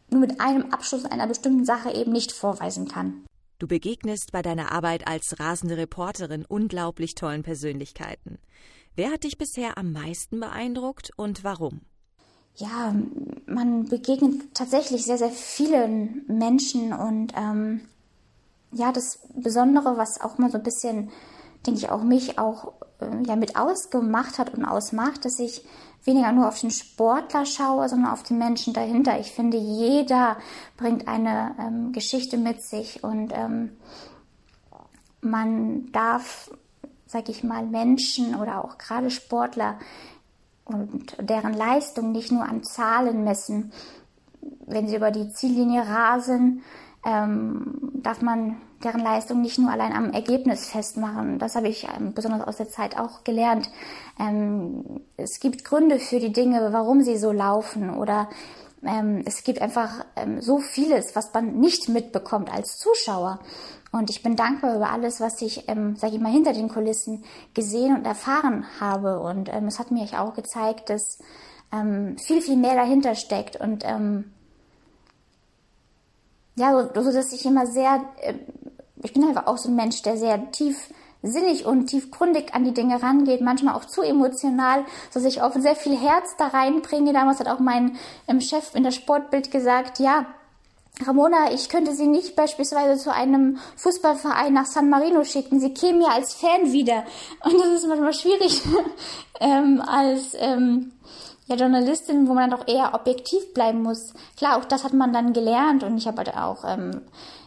nur 0.10 0.20
mit 0.20 0.40
einem 0.40 0.72
Abschluss 0.72 1.06
einer 1.06 1.28
bestimmten 1.28 1.66
Sache 1.66 1.94
eben 1.94 2.12
nicht 2.12 2.32
vorweisen 2.32 2.88
kann. 2.88 3.26
Du 3.58 3.68
begegnest 3.68 4.32
bei 4.32 4.42
deiner 4.42 4.72
Arbeit 4.72 5.08
als 5.08 5.40
rasende 5.40 5.78
Reporterin 5.78 6.46
unglaublich 6.46 7.16
tollen 7.16 7.44
Persönlichkeiten. 7.44 8.38
Wer 8.96 9.12
hat 9.12 9.24
dich 9.24 9.38
bisher 9.38 9.78
am 9.78 9.92
meisten 9.92 10.40
beeindruckt 10.40 11.12
und 11.16 11.44
warum? 11.44 11.82
ja, 12.58 12.94
man 13.46 13.86
begegnet 13.86 14.54
tatsächlich 14.54 15.06
sehr, 15.06 15.18
sehr 15.18 15.30
vielen 15.30 16.26
Menschen 16.28 16.94
und 16.94 17.34
ähm, 17.36 17.82
ja, 18.72 18.92
das 18.92 19.20
Besondere, 19.34 19.98
was 19.98 20.22
auch 20.22 20.38
mal 20.38 20.50
so 20.50 20.58
ein 20.58 20.64
bisschen, 20.64 21.12
denke 21.66 21.80
ich, 21.80 21.90
auch 21.90 22.04
mich 22.04 22.40
auch 22.40 22.74
äh, 23.00 23.24
ja 23.28 23.36
mit 23.36 23.58
ausgemacht 23.58 24.40
hat 24.40 24.54
und 24.54 24.66
ausmacht, 24.66 25.26
dass 25.26 25.40
ich 25.40 25.66
weniger 26.06 26.32
nur 26.32 26.48
auf 26.48 26.60
den 26.60 26.72
Sportler 26.72 27.46
schaue, 27.46 27.90
sondern 27.90 28.12
auf 28.12 28.24
den 28.24 28.38
Menschen 28.38 28.74
dahinter. 28.74 29.20
Ich 29.20 29.32
finde, 29.32 29.58
jeder 29.58 30.38
bringt 30.78 31.08
eine 31.08 31.56
ähm, 31.60 31.92
Geschichte 31.92 32.38
mit 32.38 32.62
sich 32.62 33.04
und 33.04 33.34
ähm, 33.34 33.72
man 35.22 35.92
darf, 35.92 36.52
sag 37.08 37.30
ich 37.30 37.44
mal, 37.44 37.66
Menschen 37.66 38.36
oder 38.36 38.64
auch 38.64 38.78
gerade 38.78 39.10
Sportler 39.10 39.80
und 40.66 41.16
deren 41.20 41.54
Leistung 41.54 42.12
nicht 42.12 42.32
nur 42.32 42.44
an 42.44 42.64
Zahlen 42.64 43.24
messen. 43.24 43.72
Wenn 44.68 44.88
sie 44.88 44.96
über 44.96 45.12
die 45.12 45.30
Ziellinie 45.30 45.88
rasen, 45.88 46.64
ähm, 47.06 47.92
darf 47.96 48.22
man 48.22 48.58
deren 48.86 49.02
Leistung 49.02 49.42
nicht 49.42 49.58
nur 49.58 49.72
allein 49.72 49.92
am 49.92 50.12
Ergebnis 50.12 50.68
festmachen. 50.68 51.40
Das 51.40 51.56
habe 51.56 51.68
ich 51.68 51.88
ähm, 51.98 52.14
besonders 52.14 52.48
aus 52.48 52.58
der 52.58 52.70
Zeit 52.70 52.98
auch 52.98 53.24
gelernt. 53.24 53.70
Ähm, 54.20 55.02
es 55.18 55.40
gibt 55.40 55.66
Gründe 55.66 56.00
für 56.00 56.20
die 56.20 56.32
Dinge, 56.32 56.72
warum 56.72 57.02
sie 57.02 57.18
so 57.18 57.32
laufen 57.32 57.90
oder 57.90 58.30
ähm, 58.84 59.24
es 59.26 59.44
gibt 59.44 59.62
einfach 59.62 60.06
ähm, 60.16 60.42
so 60.42 60.60
vieles, 60.60 61.16
was 61.16 61.34
man 61.34 61.60
nicht 61.60 61.90
mitbekommt 61.90 62.54
als 62.54 62.78
Zuschauer. 62.78 63.40
Und 63.92 64.10
ich 64.10 64.22
bin 64.22 64.36
dankbar 64.36 64.76
über 64.76 64.92
alles, 64.92 65.20
was 65.20 65.42
ich, 65.42 65.68
ähm, 65.68 65.96
sage 65.96 66.16
ich 66.16 66.22
mal, 66.22 66.32
hinter 66.32 66.54
den 66.54 66.70
Kulissen 66.70 67.24
gesehen 67.54 67.96
und 67.96 68.06
erfahren 68.06 68.66
habe. 68.80 69.20
Und 69.20 69.50
ähm, 69.52 69.68
es 69.68 69.80
hat 69.80 69.92
mir 69.92 70.06
auch 70.22 70.34
gezeigt, 70.34 70.90
dass 70.90 71.20
viel, 72.18 72.42
viel 72.42 72.56
mehr 72.56 72.76
dahinter 72.76 73.16
steckt. 73.16 73.60
Und 73.60 73.84
ja, 76.56 76.90
so, 76.94 77.04
so 77.04 77.12
dass 77.12 77.34
ich 77.34 77.46
immer 77.46 77.68
sehr, 77.68 78.02
äh, 78.22 78.34
ich 79.06 79.14
bin 79.14 79.24
einfach 79.24 79.48
auch 79.48 79.58
so 79.58 79.70
ein 79.70 79.76
Mensch, 79.76 80.02
der 80.02 80.18
sehr 80.18 80.52
tief 80.52 80.90
sinnig 81.22 81.66
und 81.66 81.88
tiefgründig 81.88 82.54
an 82.54 82.64
die 82.64 82.74
Dinge 82.74 83.02
rangeht, 83.02 83.42
manchmal 83.42 83.76
auch 83.76 83.86
zu 83.86 84.02
emotional, 84.02 84.86
dass 85.14 85.24
ich 85.26 85.42
auch 85.42 85.54
sehr 85.54 85.76
viel 85.76 85.98
Herz 85.98 86.36
da 86.38 86.48
reinbringe. 86.48 87.14
Damals 87.14 87.40
hat 87.40 87.48
auch 87.48 87.60
mein 87.60 87.98
ähm, 88.28 88.42
Chef 88.42 88.76
in 88.76 88.84
der 88.84 88.92
Sportbild 88.92 89.52
gesagt, 89.52 90.00
ja, 90.00 90.26
Ramona, 91.06 91.52
ich 91.52 91.68
könnte 91.68 91.94
Sie 91.94 92.08
nicht 92.08 92.36
beispielsweise 92.36 93.02
zu 93.02 93.14
einem 93.14 93.58
Fußballverein 93.76 94.54
nach 94.54 94.66
San 94.66 94.90
Marino 94.90 95.24
schicken. 95.24 95.60
Sie 95.60 95.74
kämen 95.74 96.02
ja 96.02 96.10
als 96.10 96.34
Fan 96.34 96.72
wieder. 96.72 97.04
Und 97.44 97.60
das 97.60 97.68
ist 97.68 97.88
manchmal 97.88 98.14
schwierig 98.14 98.62
ähm, 99.42 99.82
als 99.86 100.36
ähm, 100.40 100.94
ja, 101.48 101.56
Journalistin, 101.58 102.28
wo 102.28 102.34
man 102.34 102.50
dann 102.50 102.60
doch 102.60 102.68
eher 102.68 102.94
objektiv 102.94 103.54
bleiben 103.54 103.82
muss. 103.82 104.14
Klar, 104.38 104.58
auch 104.58 104.66
das 104.66 104.84
hat 104.84 104.94
man 104.94 105.12
dann 105.12 105.34
gelernt 105.34 105.84
und 105.84 105.98
ich 105.98 106.08
habe 106.08 106.18
halt 106.18 106.38
auch 106.38 106.64
ähm, 106.66 107.02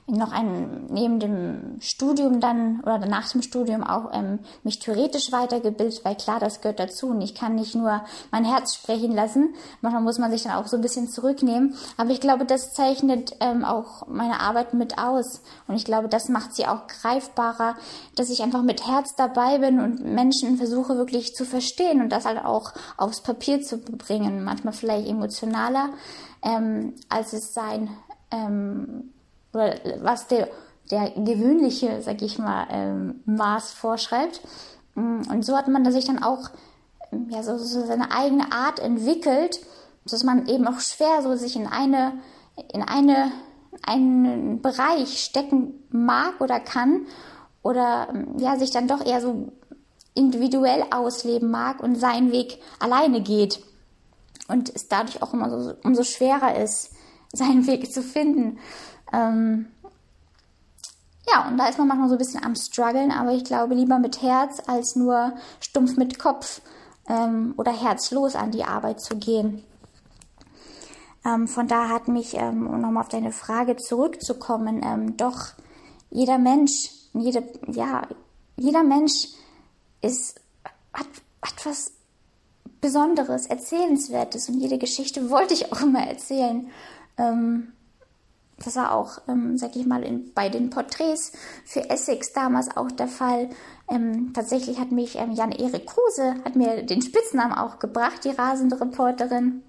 noch 0.08 0.32
ein, 0.32 0.86
neben 0.90 1.20
dem 1.20 1.76
Studium 1.80 2.40
dann 2.40 2.80
oder 2.80 2.98
nach 2.98 3.30
dem 3.30 3.42
Studium 3.42 3.84
auch 3.84 4.10
ähm, 4.12 4.38
mich 4.62 4.78
theoretisch 4.78 5.32
weitergebildet, 5.32 6.04
weil 6.04 6.16
klar, 6.16 6.40
das 6.40 6.60
gehört 6.60 6.80
dazu 6.80 7.08
und 7.08 7.20
ich 7.20 7.34
kann 7.34 7.54
nicht 7.54 7.74
nur 7.74 8.02
mein 8.30 8.44
Herz 8.44 8.74
sprechen 8.74 9.12
lassen. 9.12 9.54
Manchmal 9.82 10.02
muss 10.02 10.18
man 10.18 10.30
sich 10.30 10.44
dann 10.44 10.52
auch 10.52 10.66
so 10.66 10.76
ein 10.76 10.82
bisschen 10.82 11.08
zurücknehmen. 11.08 11.74
Aber 11.96 12.10
ich 12.10 12.20
glaube, 12.20 12.46
das 12.46 12.72
zeichnet 12.72 13.36
ähm, 13.40 13.64
auch 13.64 14.06
meine 14.08 14.40
Arbeit 14.40 14.72
mit 14.72 14.98
aus 14.98 15.42
und 15.66 15.76
ich 15.76 15.84
glaube, 15.84 16.08
das 16.08 16.28
macht 16.28 16.54
sie 16.54 16.66
auch 16.66 16.86
greifbarer, 16.86 17.76
dass 18.16 18.30
ich 18.30 18.42
einfach 18.42 18.62
mit 18.62 18.86
Herz 18.86 19.14
dabei 19.14 19.58
bin 19.58 19.78
und 19.80 20.04
Menschen 20.04 20.56
versuche 20.56 20.96
wirklich 20.96 21.34
zu 21.34 21.44
verstehen 21.44 22.00
und 22.00 22.10
das 22.10 22.24
halt 22.24 22.44
auch 22.44 22.72
aufs 22.96 23.20
Papier 23.20 23.60
zu 23.62 23.78
bringen. 23.78 24.42
Manchmal 24.42 24.72
vielleicht 24.72 25.06
emotionaler, 25.06 25.90
ähm, 26.42 26.94
als 27.08 27.34
es 27.34 27.52
sein 27.52 27.90
ähm, 28.30 29.12
oder 29.58 29.74
was 30.02 30.26
der, 30.26 30.48
der 30.90 31.10
gewöhnliche, 31.10 32.00
sag 32.02 32.22
ich 32.22 32.38
mal, 32.38 32.66
ähm, 32.70 33.22
Maß 33.26 33.72
vorschreibt. 33.72 34.40
Mm, 34.94 35.22
und 35.30 35.44
so 35.44 35.56
hat 35.56 35.68
man 35.68 35.90
sich 35.92 36.04
dann 36.04 36.22
auch 36.22 36.50
ähm, 37.12 37.28
ja, 37.30 37.42
so, 37.42 37.58
so 37.58 37.84
seine 37.84 38.12
eigene 38.12 38.52
Art 38.52 38.78
entwickelt, 38.78 39.60
dass 40.04 40.24
man 40.24 40.46
eben 40.46 40.66
auch 40.66 40.80
schwer 40.80 41.22
so 41.22 41.36
sich 41.36 41.56
in 41.56 41.66
eine, 41.66 42.14
in 42.72 42.82
eine, 42.82 43.30
einen 43.82 44.62
Bereich 44.62 45.20
stecken 45.20 45.74
mag 45.90 46.40
oder 46.40 46.60
kann 46.60 47.06
oder 47.62 48.08
ähm, 48.10 48.36
ja, 48.38 48.56
sich 48.56 48.70
dann 48.70 48.88
doch 48.88 49.04
eher 49.04 49.20
so 49.20 49.52
individuell 50.14 50.84
ausleben 50.90 51.50
mag 51.50 51.82
und 51.82 51.94
seinen 51.96 52.32
Weg 52.32 52.58
alleine 52.80 53.20
geht. 53.22 53.62
Und 54.48 54.74
es 54.74 54.88
dadurch 54.88 55.22
auch 55.22 55.34
immer 55.34 55.50
so, 55.50 55.74
umso 55.84 56.02
schwerer 56.02 56.56
ist, 56.56 56.92
seinen 57.32 57.66
Weg 57.66 57.92
zu 57.92 58.02
finden. 58.02 58.58
Ähm, 59.12 59.66
ja, 61.30 61.46
und 61.46 61.58
da 61.58 61.68
ist 61.68 61.78
man 61.78 61.88
manchmal 61.88 62.08
so 62.08 62.14
ein 62.14 62.18
bisschen 62.18 62.44
am 62.44 62.54
struggeln, 62.54 63.10
aber 63.10 63.32
ich 63.32 63.44
glaube 63.44 63.74
lieber 63.74 63.98
mit 63.98 64.22
Herz 64.22 64.62
als 64.66 64.96
nur 64.96 65.34
stumpf 65.60 65.96
mit 65.96 66.18
Kopf 66.18 66.62
ähm, 67.08 67.54
oder 67.56 67.72
herzlos 67.72 68.34
an 68.34 68.50
die 68.50 68.64
Arbeit 68.64 69.00
zu 69.00 69.16
gehen. 69.16 69.62
Ähm, 71.24 71.46
von 71.48 71.68
da 71.68 71.88
hat 71.88 72.08
mich, 72.08 72.34
ähm, 72.34 72.66
um 72.66 72.80
nochmal 72.80 73.02
auf 73.02 73.08
deine 73.08 73.32
Frage 73.32 73.76
zurückzukommen, 73.76 74.82
ähm, 74.84 75.16
doch 75.16 75.48
jeder 76.10 76.38
Mensch, 76.38 76.90
jede, 77.12 77.42
ja, 77.66 78.06
jeder 78.56 78.82
Mensch 78.82 79.28
ist, 80.00 80.40
hat, 80.92 81.06
hat 81.42 81.66
was 81.66 81.92
Besonderes, 82.80 83.46
Erzählenswertes 83.46 84.48
und 84.48 84.60
jede 84.60 84.78
Geschichte 84.78 85.30
wollte 85.30 85.52
ich 85.52 85.72
auch 85.72 85.82
immer 85.82 86.06
erzählen. 86.06 86.70
Ähm, 87.18 87.72
das 88.64 88.76
war 88.76 88.92
auch, 88.92 89.18
ähm, 89.28 89.56
sag 89.56 89.76
ich 89.76 89.86
mal, 89.86 90.02
in, 90.02 90.32
bei 90.34 90.48
den 90.48 90.70
Porträts 90.70 91.32
für 91.64 91.88
Essex 91.90 92.32
damals 92.32 92.76
auch 92.76 92.90
der 92.90 93.08
Fall. 93.08 93.50
Ähm, 93.88 94.32
tatsächlich 94.32 94.80
hat 94.80 94.90
mich 94.90 95.16
ähm, 95.16 95.32
Jan-Erik 95.32 95.86
Kruse, 95.86 96.34
hat 96.44 96.56
mir 96.56 96.82
den 96.82 97.02
Spitznamen 97.02 97.52
auch 97.52 97.78
gebracht, 97.78 98.24
die 98.24 98.30
rasende 98.30 98.80
Reporterin. 98.80 99.62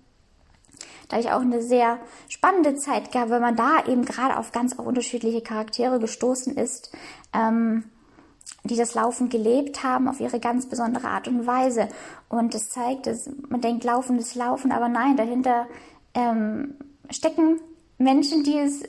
Da 1.07 1.19
ich 1.19 1.31
auch 1.31 1.41
eine 1.41 1.61
sehr 1.61 1.99
spannende 2.27 2.75
Zeit 2.75 3.11
gab, 3.11 3.29
weil 3.29 3.39
man 3.39 3.55
da 3.55 3.85
eben 3.87 4.05
gerade 4.05 4.37
auf 4.37 4.51
ganz 4.51 4.77
auch 4.77 4.85
unterschiedliche 4.85 5.41
Charaktere 5.41 5.99
gestoßen 5.99 6.55
ist, 6.55 6.91
ähm, 7.33 7.85
die 8.63 8.75
das 8.75 8.95
Laufen 8.95 9.29
gelebt 9.29 9.83
haben 9.83 10.07
auf 10.07 10.19
ihre 10.19 10.39
ganz 10.39 10.67
besondere 10.67 11.07
Art 11.07 11.27
und 11.27 11.47
Weise. 11.47 11.89
Und 12.27 12.53
es 12.55 12.69
zeigt, 12.69 13.07
dass 13.07 13.29
man 13.47 13.61
denkt, 13.61 13.83
Laufen 13.83 14.17
ist 14.17 14.35
Laufen, 14.35 14.71
aber 14.71 14.89
nein, 14.89 15.15
dahinter 15.15 15.67
ähm, 16.13 16.75
stecken 17.09 17.59
Menschen, 17.99 18.43
die 18.43 18.57
es 18.57 18.83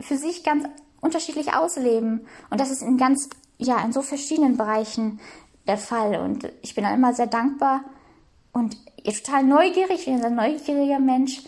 für 0.00 0.18
sich 0.18 0.44
ganz 0.44 0.64
unterschiedlich 1.00 1.54
ausleben. 1.54 2.26
Und 2.50 2.60
das 2.60 2.70
ist 2.70 2.82
in 2.82 2.98
ganz, 2.98 3.30
ja, 3.56 3.82
in 3.82 3.92
so 3.92 4.02
verschiedenen 4.02 4.58
Bereichen 4.58 5.20
der 5.66 5.78
Fall. 5.78 6.16
Und 6.16 6.52
ich 6.62 6.74
bin 6.74 6.84
dann 6.84 6.94
immer 6.94 7.14
sehr 7.14 7.26
dankbar 7.26 7.84
und 8.52 8.76
total 9.04 9.44
neugierig, 9.44 10.00
ich 10.00 10.04
bin 10.06 10.24
ein 10.24 10.34
neugieriger 10.34 10.98
Mensch, 10.98 11.42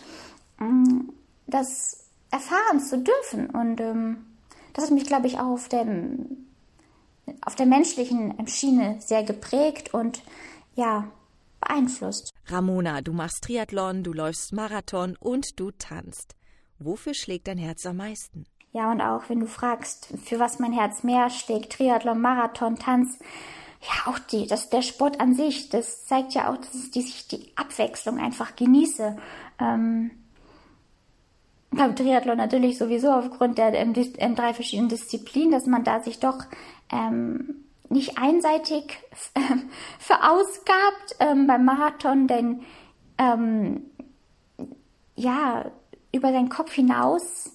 mm, 0.59 1.09
das 1.47 2.07
erfahren 2.31 2.79
zu 2.79 2.99
dürfen. 2.99 3.49
Und 3.49 3.81
ähm, 3.81 4.25
das 4.73 4.85
hat 4.85 4.91
mich, 4.91 5.05
glaube 5.05 5.27
ich, 5.27 5.39
auch 5.39 5.53
auf 5.53 5.69
dem 5.69 6.45
auf 7.41 7.55
der 7.55 7.67
menschlichen 7.67 8.47
Schiene 8.47 8.97
sehr 8.99 9.23
geprägt 9.23 9.93
und 9.93 10.23
ja, 10.75 11.07
beeinflusst. 11.61 12.33
Ramona, 12.47 13.01
du 13.01 13.13
machst 13.13 13.43
Triathlon, 13.43 14.03
du 14.03 14.13
läufst 14.13 14.51
Marathon 14.53 15.15
und 15.19 15.59
du 15.59 15.69
tanzt. 15.71 16.35
Wofür 16.79 17.13
schlägt 17.13 17.47
dein 17.47 17.57
Herz 17.57 17.85
am 17.85 17.97
meisten? 17.97 18.45
Ja, 18.71 18.91
und 18.91 19.01
auch 19.01 19.29
wenn 19.29 19.39
du 19.39 19.47
fragst, 19.47 20.13
für 20.23 20.39
was 20.39 20.59
mein 20.59 20.73
Herz 20.73 21.03
mehr 21.03 21.29
schlägt, 21.29 21.73
Triathlon, 21.73 22.21
Marathon, 22.21 22.77
Tanz, 22.77 23.17
ja, 23.81 24.11
auch 24.11 24.19
die, 24.19 24.45
das, 24.45 24.69
der 24.69 24.81
Sport 24.81 25.19
an 25.19 25.33
sich, 25.33 25.69
das 25.69 26.05
zeigt 26.05 26.33
ja 26.33 26.51
auch, 26.51 26.57
dass 26.57 26.95
ich 26.95 27.27
die 27.27 27.51
Abwechslung 27.55 28.19
einfach 28.19 28.55
genieße. 28.55 29.17
Ähm, 29.59 30.11
beim 31.71 31.95
Triathlon 31.95 32.37
natürlich 32.37 32.77
sowieso 32.77 33.11
aufgrund 33.11 33.57
der 33.57 33.73
ähm, 33.73 33.93
ähm, 34.17 34.35
drei 34.35 34.53
verschiedenen 34.53 34.89
Disziplinen, 34.89 35.51
dass 35.51 35.65
man 35.65 35.83
da 35.83 36.01
sich 36.01 36.19
doch 36.19 36.39
ähm, 36.91 37.65
nicht 37.89 38.17
einseitig 38.17 38.97
verausgabt 39.99 41.15
ähm, 41.19 41.47
beim 41.47 41.65
Marathon, 41.65 42.27
denn 42.27 42.61
ähm, 43.17 43.85
ja, 45.15 45.71
über 46.11 46.31
seinen 46.31 46.49
Kopf 46.49 46.71
hinaus 46.71 47.51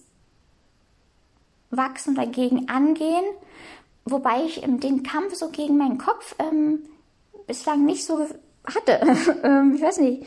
wachsen, 1.70 2.14
dagegen 2.14 2.68
angehen, 2.68 3.24
wobei 4.04 4.44
ich 4.44 4.60
den 4.60 5.02
Kampf 5.02 5.34
so 5.34 5.50
gegen 5.50 5.76
meinen 5.76 5.98
Kopf 5.98 6.34
ähm, 6.38 6.80
bislang 7.46 7.84
nicht 7.84 8.04
so 8.04 8.26
hatte. 8.64 9.00
ähm, 9.42 9.74
ich 9.74 9.82
weiß 9.82 9.98
nicht. 9.98 10.26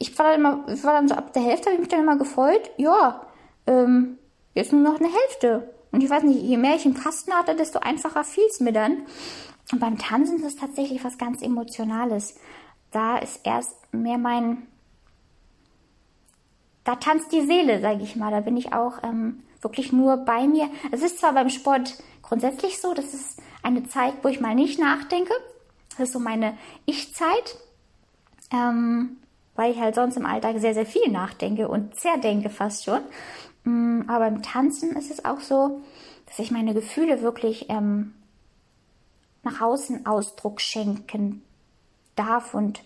Ich 0.00 0.16
war 0.16 0.26
dann 0.30 0.40
immer, 0.40 0.64
ich 0.72 0.84
war 0.84 0.92
dann 0.92 1.08
so 1.08 1.14
ab 1.14 1.32
der 1.32 1.42
Hälfte, 1.42 1.66
habe 1.66 1.74
ich 1.74 1.80
mich 1.80 1.88
dann 1.88 2.00
immer 2.00 2.16
gefreut, 2.16 2.70
ja, 2.76 3.26
ähm, 3.66 4.18
jetzt 4.54 4.72
nur 4.72 4.82
noch 4.82 5.00
eine 5.00 5.08
Hälfte. 5.12 5.74
Und 5.90 6.02
ich 6.02 6.10
weiß 6.10 6.22
nicht, 6.22 6.40
je 6.40 6.56
mehr 6.56 6.76
ich 6.76 6.86
im 6.86 6.94
Kasten 6.94 7.32
hatte, 7.32 7.56
desto 7.56 7.80
einfacher 7.80 8.22
fiel 8.22 8.44
es 8.48 8.60
mir 8.60 8.72
dann. 8.72 9.06
Und 9.72 9.80
beim 9.80 9.98
Tanzen 9.98 10.36
ist 10.36 10.44
es 10.44 10.56
tatsächlich 10.56 11.02
was 11.04 11.18
ganz 11.18 11.42
Emotionales. 11.42 12.36
Da 12.90 13.18
ist 13.18 13.40
erst 13.44 13.76
mehr 13.92 14.18
mein 14.18 14.66
da 16.88 16.94
tanzt 16.94 17.32
die 17.32 17.44
Seele, 17.44 17.82
sage 17.82 18.02
ich 18.02 18.16
mal. 18.16 18.30
Da 18.30 18.40
bin 18.40 18.56
ich 18.56 18.72
auch 18.72 19.02
ähm, 19.02 19.42
wirklich 19.60 19.92
nur 19.92 20.16
bei 20.16 20.46
mir. 20.46 20.70
Es 20.90 21.02
ist 21.02 21.18
zwar 21.18 21.34
beim 21.34 21.50
Sport 21.50 22.02
grundsätzlich 22.22 22.80
so, 22.80 22.94
das 22.94 23.12
ist 23.12 23.42
eine 23.62 23.86
Zeit, 23.86 24.14
wo 24.22 24.28
ich 24.28 24.40
mal 24.40 24.54
nicht 24.54 24.80
nachdenke. 24.80 25.34
Das 25.90 26.08
ist 26.08 26.14
so 26.14 26.18
meine 26.18 26.56
Ich-Zeit, 26.86 27.58
ähm, 28.50 29.18
weil 29.54 29.70
ich 29.70 29.78
halt 29.78 29.96
sonst 29.96 30.16
im 30.16 30.24
Alltag 30.24 30.60
sehr, 30.60 30.72
sehr 30.72 30.86
viel 30.86 31.10
nachdenke 31.10 31.68
und 31.68 31.94
zerdenke 31.94 32.48
fast 32.48 32.86
schon. 32.86 33.02
Ähm, 33.66 34.04
aber 34.08 34.20
beim 34.20 34.42
Tanzen 34.42 34.96
ist 34.96 35.10
es 35.10 35.26
auch 35.26 35.40
so, 35.40 35.82
dass 36.24 36.38
ich 36.38 36.50
meine 36.50 36.72
Gefühle 36.72 37.20
wirklich 37.20 37.68
ähm, 37.68 38.14
nach 39.42 39.60
außen 39.60 40.06
Ausdruck 40.06 40.62
schenken 40.62 41.42
darf. 42.16 42.54
Und 42.54 42.82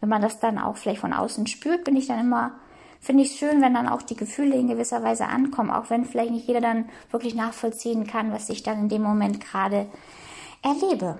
wenn 0.00 0.08
man 0.08 0.22
das 0.22 0.40
dann 0.40 0.58
auch 0.58 0.76
vielleicht 0.76 1.02
von 1.02 1.12
außen 1.12 1.46
spürt, 1.46 1.84
bin 1.84 1.94
ich 1.94 2.08
dann 2.08 2.18
immer 2.18 2.54
finde 3.02 3.24
ich 3.24 3.32
es 3.32 3.38
schön, 3.38 3.60
wenn 3.60 3.74
dann 3.74 3.88
auch 3.88 4.00
die 4.00 4.16
Gefühle 4.16 4.56
in 4.56 4.68
gewisser 4.68 5.02
Weise 5.02 5.26
ankommen, 5.26 5.70
auch 5.70 5.90
wenn 5.90 6.04
vielleicht 6.04 6.30
nicht 6.30 6.46
jeder 6.46 6.60
dann 6.60 6.88
wirklich 7.10 7.34
nachvollziehen 7.34 8.06
kann, 8.06 8.32
was 8.32 8.48
ich 8.48 8.62
dann 8.62 8.78
in 8.78 8.88
dem 8.88 9.02
Moment 9.02 9.40
gerade 9.40 9.86
erlebe. 10.62 11.18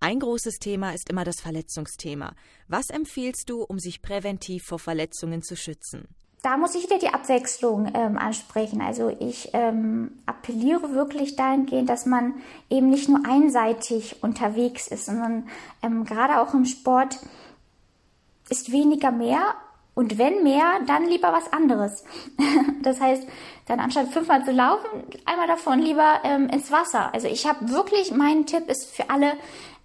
Ein 0.00 0.20
großes 0.20 0.58
Thema 0.58 0.92
ist 0.92 1.08
immer 1.08 1.24
das 1.24 1.40
Verletzungsthema. 1.40 2.32
Was 2.66 2.90
empfiehlst 2.90 3.48
du, 3.48 3.62
um 3.62 3.78
sich 3.78 4.02
präventiv 4.02 4.64
vor 4.64 4.78
Verletzungen 4.78 5.42
zu 5.42 5.56
schützen? 5.56 6.08
Da 6.42 6.56
muss 6.56 6.76
ich 6.76 6.84
wieder 6.84 6.98
die 6.98 7.08
Abwechslung 7.08 7.90
ähm, 7.94 8.16
ansprechen. 8.16 8.80
Also 8.80 9.08
ich 9.08 9.50
ähm, 9.54 10.12
appelliere 10.26 10.94
wirklich 10.94 11.34
dahingehend, 11.34 11.88
dass 11.88 12.06
man 12.06 12.34
eben 12.70 12.90
nicht 12.90 13.08
nur 13.08 13.20
einseitig 13.26 14.22
unterwegs 14.22 14.86
ist, 14.86 15.06
sondern 15.06 15.48
ähm, 15.82 16.04
gerade 16.04 16.40
auch 16.40 16.54
im 16.54 16.64
Sport 16.64 17.18
ist 18.50 18.70
weniger 18.70 19.10
mehr 19.10 19.54
und 19.98 20.16
wenn 20.16 20.44
mehr, 20.44 20.78
dann 20.86 21.06
lieber 21.08 21.32
was 21.32 21.52
anderes. 21.52 22.04
das 22.82 23.00
heißt, 23.00 23.26
dann 23.66 23.80
anstatt 23.80 24.06
fünfmal 24.12 24.44
zu 24.44 24.52
laufen, 24.52 24.86
einmal 25.24 25.48
davon 25.48 25.80
lieber 25.80 26.20
ähm, 26.22 26.48
ins 26.50 26.70
Wasser. 26.70 27.12
Also 27.12 27.26
ich 27.26 27.48
habe 27.48 27.68
wirklich, 27.68 28.12
mein 28.12 28.46
Tipp 28.46 28.70
ist 28.70 28.94
für 28.94 29.10
alle, 29.10 29.32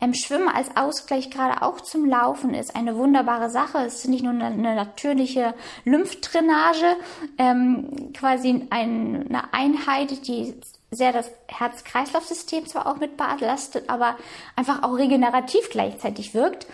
ähm, 0.01 0.13
Schwimmen 0.13 0.50
als 0.50 0.77
Ausgleich 0.77 1.32
gerade 1.32 1.63
auch 1.63 1.82
zum 1.82 2.05
Laufen 2.05 2.53
ist 2.53 2.75
eine 2.75 2.96
wunderbare 2.96 3.50
Sache. 3.50 3.79
Es 3.79 3.96
ist 3.96 4.08
nicht 4.08 4.24
nur 4.24 4.34
eine, 4.34 4.46
eine 4.46 4.75
natürliche 4.75 5.55
Lymphdrainage, 5.84 6.96
ähm, 7.39 8.13
quasi 8.13 8.67
ein, 8.70 9.25
eine 9.29 9.51
Einheit, 9.51 10.27
die 10.27 10.53
sehr 10.91 11.12
das 11.12 11.32
Herz-Kreislauf-System 11.48 12.67
zwar 12.67 12.86
auch 12.86 12.98
mit 12.98 13.17
belastet, 13.17 13.89
aber 13.89 14.15
einfach 14.55 14.84
auch 14.84 14.96
regenerativ 14.96 15.72
gleichzeitig 15.72 16.36
wirkt. 16.36 16.67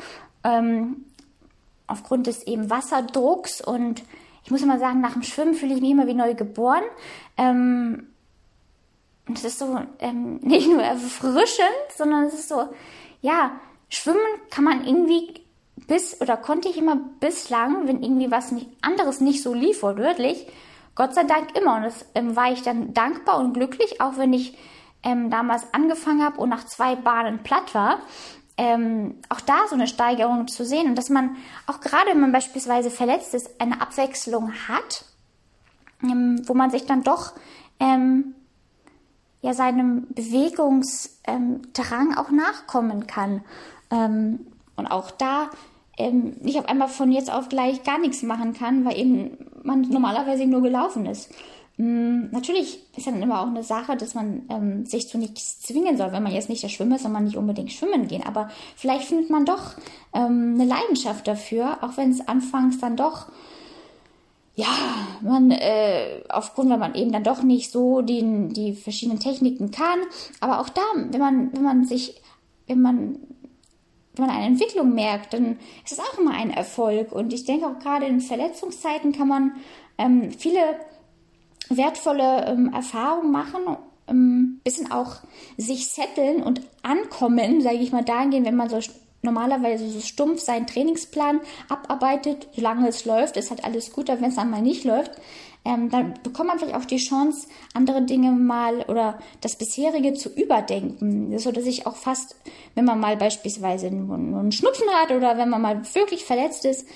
Ähm, 0.44 1.06
aufgrund 1.90 2.28
des 2.28 2.44
eben 2.44 2.70
Wasserdrucks 2.70 3.62
und 3.62 4.04
ich 4.44 4.52
muss 4.52 4.62
immer 4.62 4.80
sagen, 4.80 5.02
nach 5.02 5.14
dem 5.14 5.24
Schwimmen 5.24 5.54
fühle 5.54 5.74
ich 5.74 5.82
mich 5.82 5.92
immer 5.92 6.08
wie 6.08 6.14
neu 6.14 6.34
geboren. 6.34 6.84
Ähm, 7.38 8.08
und 9.28 9.38
es 9.38 9.44
ist 9.44 9.60
so 9.60 9.80
ähm, 10.00 10.38
nicht 10.42 10.68
nur 10.70 10.82
erfrischend, 10.82 11.70
sondern 11.96 12.24
es 12.24 12.34
ist 12.34 12.50
so, 12.50 12.70
ja, 13.22 13.52
schwimmen 13.90 14.22
kann 14.50 14.64
man 14.64 14.86
irgendwie 14.86 15.44
bis 15.88 16.22
oder 16.22 16.38
konnte 16.38 16.70
ich 16.70 16.78
immer 16.78 16.98
bislang, 17.20 17.88
wenn 17.88 18.04
irgendwie 18.04 18.32
was 18.32 18.52
nicht, 18.52 18.70
anderes 18.82 19.22
nicht 19.22 19.42
so 19.42 19.54
lief, 19.54 19.82
wortwörtlich, 19.82 20.48
Gott 20.96 21.16
sei 21.16 21.24
Dank 21.24 21.58
immer. 21.58 21.78
Und 21.78 21.84
das 21.84 22.06
ähm, 22.16 22.36
war 22.36 22.52
ich 22.52 22.62
dann 22.62 22.94
dankbar 22.94 23.40
und 23.40 23.54
glücklich, 23.54 24.00
auch 24.00 24.18
wenn 24.18 24.34
ich 24.34 24.58
ähm, 25.04 25.30
damals 25.30 25.74
angefangen 25.74 26.24
habe 26.24 26.40
und 26.40 26.50
nach 26.50 26.66
zwei 26.66 26.96
Bahnen 26.96 27.42
platt 27.44 27.74
war 27.74 28.00
ähm, 28.60 29.16
auch 29.30 29.40
da 29.40 29.68
so 29.70 29.76
eine 29.76 29.88
Steigerung 29.88 30.50
zu 30.50 30.66
sehen 30.66 30.90
und 30.90 30.98
dass 30.98 31.10
man 31.10 31.38
auch 31.66 31.80
gerade, 31.80 32.12
wenn 32.12 32.20
man 32.20 32.34
beispielsweise 32.34 32.92
verletzt 32.92 33.34
ist, 33.34 33.62
eine 33.62 33.80
Abwechslung 33.80 34.52
hat, 34.68 35.06
ähm, 36.04 36.42
wo 36.46 36.54
man 36.54 36.70
sich 36.70 36.86
dann 36.86 37.04
doch 37.04 37.32
ähm, 37.80 38.36
ja 39.42 39.54
seinem 39.54 40.08
Bewegungsdrang 40.10 42.18
auch 42.18 42.32
nachkommen 42.32 43.08
kann. 43.08 43.46
Ähm, 43.92 44.46
und 44.76 44.88
auch 44.88 45.12
da 45.12 45.52
ähm, 45.98 46.36
nicht 46.42 46.60
auf 46.60 46.68
einmal 46.68 46.90
von 46.90 47.14
jetzt 47.14 47.32
auf 47.32 47.48
gleich 47.48 47.84
gar 47.84 47.98
nichts 47.98 48.24
machen 48.24 48.54
kann, 48.54 48.84
weil 48.84 48.98
eben 48.98 49.38
man 49.64 49.84
normalerweise 49.84 50.46
nur 50.46 50.62
gelaufen 50.62 51.06
ist. 51.06 51.34
Mm, 51.80 52.30
natürlich 52.32 52.84
ist 52.98 53.08
dann 53.08 53.22
immer 53.22 53.40
auch 53.40 53.48
eine 53.48 53.64
Sache, 53.64 53.96
dass 53.96 54.14
man 54.14 54.42
ähm, 54.50 54.86
sich 54.86 55.08
zu 55.08 55.18
nichts 55.18 55.62
zwingen 55.62 55.96
soll. 55.96 56.12
Wenn 56.12 56.24
man 56.24 56.34
jetzt 56.34 56.50
nicht 56.50 56.62
der 56.62 56.68
Schwimmer 56.68 56.98
ist, 56.98 57.04
soll 57.04 57.12
man 57.12 57.24
nicht 57.24 57.38
unbedingt 57.38 57.72
schwimmen 57.72 58.10
gehen. 58.10 58.22
Aber 58.26 58.50
vielleicht 58.76 59.06
findet 59.06 59.30
man 59.30 59.46
doch 59.46 59.76
ähm, 60.14 60.58
eine 60.60 60.66
Leidenschaft 60.66 61.26
dafür, 61.26 61.78
auch 61.82 61.96
wenn 61.96 62.12
es 62.12 62.28
anfangs 62.28 62.80
dann 62.80 62.98
doch, 62.98 63.28
ja, 64.56 64.68
man 65.22 65.52
äh, 65.52 66.22
aufgrund, 66.28 66.70
weil 66.70 66.80
man 66.80 66.96
eben 66.96 67.14
dann 67.14 67.24
doch 67.24 67.44
nicht 67.44 67.72
so 67.72 68.02
die, 68.02 68.50
die 68.50 68.74
verschiedenen 68.74 69.22
Techniken 69.22 69.72
kann. 69.72 70.00
Aber 70.42 70.60
auch 70.60 70.68
da, 70.68 70.82
wenn 70.96 71.22
man, 71.22 71.54
wenn 71.54 71.64
man 71.64 71.86
sich, 71.86 72.22
wenn 72.68 72.82
man 72.82 73.20
wenn 74.16 74.28
man 74.28 74.36
eine 74.36 74.48
Entwicklung 74.48 74.94
merkt, 74.94 75.32
dann 75.34 75.58
ist 75.86 75.94
es 75.94 76.00
auch 76.00 76.20
immer 76.20 76.34
ein 76.34 76.52
Erfolg. 76.52 77.14
Und 77.14 77.32
ich 77.32 77.46
denke 77.46 77.68
auch 77.68 77.80
gerade 77.80 78.06
in 78.06 78.20
Verletzungszeiten 78.20 79.14
kann 79.14 79.30
man 79.30 79.54
ähm, 79.98 80.32
viele 80.32 80.60
wertvolle 81.70 82.46
ähm, 82.48 82.74
Erfahrungen 82.74 83.32
machen, 83.32 83.78
ähm, 84.08 84.60
bisschen 84.64 84.92
auch 84.92 85.18
sich 85.58 85.88
setteln 85.88 86.44
und 86.44 86.62
ankommen, 86.84 87.62
sage 87.62 87.78
ich 87.78 87.92
mal, 87.92 88.04
dahingehend, 88.04 88.48
wenn 88.48 88.56
man 88.56 88.70
so 88.70 88.80
normalerweise 89.22 89.90
so 89.90 90.00
stumpf 90.00 90.40
seinen 90.40 90.68
Trainingsplan 90.68 91.42
abarbeitet, 91.68 92.48
solange 92.56 92.88
es 92.88 93.06
läuft, 93.06 93.38
ist 93.38 93.50
halt 93.50 93.64
alles 93.64 93.92
gut, 93.92 94.10
aber 94.10 94.22
wenn 94.22 94.32
es 94.32 94.38
einmal 94.38 94.62
nicht 94.62 94.86
läuft, 94.86 95.12
ähm, 95.66 95.90
dann 95.90 96.14
bekommt 96.24 96.48
man 96.48 96.58
vielleicht 96.58 96.76
auch 96.76 96.86
die 96.86 96.98
Chance, 96.98 97.48
andere 97.74 98.02
Dinge 98.02 98.32
mal 98.32 98.82
oder 98.84 99.20
das 99.42 99.58
bisherige 99.58 100.14
zu 100.14 100.30
überdenken. 100.30 101.38
So 101.38 101.52
dass 101.52 101.66
ich 101.66 101.86
auch 101.86 101.98
fast, 101.98 102.38
wenn 102.76 102.86
man 102.86 103.00
mal 103.00 103.18
beispielsweise 103.18 103.92
nur 103.92 104.16
einen 104.16 104.54
Schnupfen 104.54 104.88
hat 105.02 105.12
oder 105.12 105.38
wenn 105.38 105.50
man 105.50 105.62
mal 105.62 105.82
wirklich 105.94 106.24
verletzt 106.24 106.64
ist, 106.64 106.88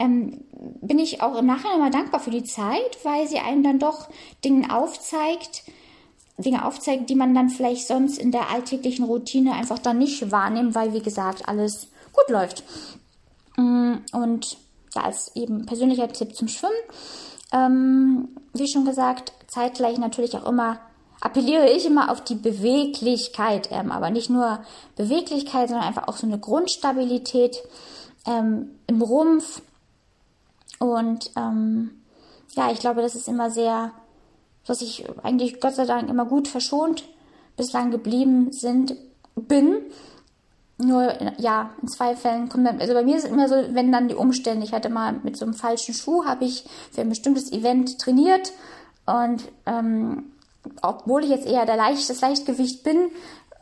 ähm, 0.00 0.44
bin 0.80 0.98
ich 0.98 1.22
auch 1.22 1.38
im 1.38 1.46
Nachhinein 1.46 1.78
mal 1.78 1.90
dankbar 1.90 2.20
für 2.20 2.30
die 2.30 2.42
Zeit, 2.42 2.98
weil 3.04 3.28
sie 3.28 3.38
einem 3.38 3.62
dann 3.62 3.78
doch 3.78 4.08
Dinge 4.44 4.74
aufzeigt, 4.74 5.62
Dinge 6.38 6.64
aufzeigt, 6.64 7.10
die 7.10 7.14
man 7.14 7.34
dann 7.34 7.50
vielleicht 7.50 7.86
sonst 7.86 8.18
in 8.18 8.32
der 8.32 8.50
alltäglichen 8.50 9.04
Routine 9.04 9.52
einfach 9.52 9.78
dann 9.78 9.98
nicht 9.98 10.32
wahrnimmt, 10.32 10.74
weil 10.74 10.94
wie 10.94 11.02
gesagt 11.02 11.48
alles 11.48 11.88
gut 12.12 12.30
läuft. 12.30 12.64
Mm, 13.56 13.96
und 14.12 14.56
ja, 14.94 15.02
als 15.02 15.36
eben 15.36 15.66
persönlicher 15.66 16.08
Tipp 16.08 16.34
zum 16.34 16.48
Schwimmen, 16.48 16.72
ähm, 17.52 18.28
wie 18.54 18.68
schon 18.68 18.86
gesagt, 18.86 19.32
zeitgleich 19.48 19.98
natürlich 19.98 20.34
auch 20.34 20.46
immer 20.48 20.80
appelliere 21.20 21.70
ich 21.70 21.84
immer 21.84 22.10
auf 22.10 22.24
die 22.24 22.36
Beweglichkeit, 22.36 23.68
ähm, 23.70 23.92
aber 23.92 24.08
nicht 24.08 24.30
nur 24.30 24.60
Beweglichkeit, 24.96 25.68
sondern 25.68 25.86
einfach 25.86 26.08
auch 26.08 26.16
so 26.16 26.26
eine 26.26 26.38
Grundstabilität 26.38 27.62
ähm, 28.26 28.70
im 28.86 29.02
Rumpf, 29.02 29.60
und 30.80 31.30
ähm, 31.36 31.90
ja, 32.54 32.72
ich 32.72 32.80
glaube, 32.80 33.02
das 33.02 33.14
ist 33.14 33.28
immer 33.28 33.50
sehr, 33.50 33.92
was 34.66 34.80
ich 34.80 35.04
eigentlich 35.22 35.60
Gott 35.60 35.74
sei 35.74 35.84
Dank 35.84 36.08
immer 36.08 36.24
gut 36.24 36.48
verschont 36.48 37.04
bislang 37.56 37.90
geblieben 37.90 38.50
sind, 38.50 38.96
bin. 39.36 39.82
Nur, 40.78 41.12
ja, 41.38 41.70
in 41.82 41.88
zwei 41.88 42.16
Fällen 42.16 42.48
kommt 42.48 42.66
dann, 42.66 42.80
also 42.80 42.94
bei 42.94 43.04
mir 43.04 43.16
ist 43.16 43.24
es 43.24 43.30
immer 43.30 43.48
so, 43.48 43.56
wenn 43.72 43.92
dann 43.92 44.08
die 44.08 44.14
Umstände, 44.14 44.64
ich 44.64 44.72
hatte 44.72 44.88
mal 44.88 45.12
mit 45.22 45.36
so 45.36 45.44
einem 45.44 45.52
falschen 45.52 45.92
Schuh, 45.92 46.24
habe 46.24 46.46
ich 46.46 46.64
für 46.90 47.02
ein 47.02 47.10
bestimmtes 47.10 47.52
Event 47.52 47.98
trainiert 47.98 48.52
und 49.04 49.42
ähm, 49.66 50.32
obwohl 50.80 51.24
ich 51.24 51.30
jetzt 51.30 51.46
eher 51.46 51.66
der 51.66 51.76
Leicht, 51.76 52.08
das 52.08 52.22
Leichtgewicht 52.22 52.82
bin, 52.82 53.10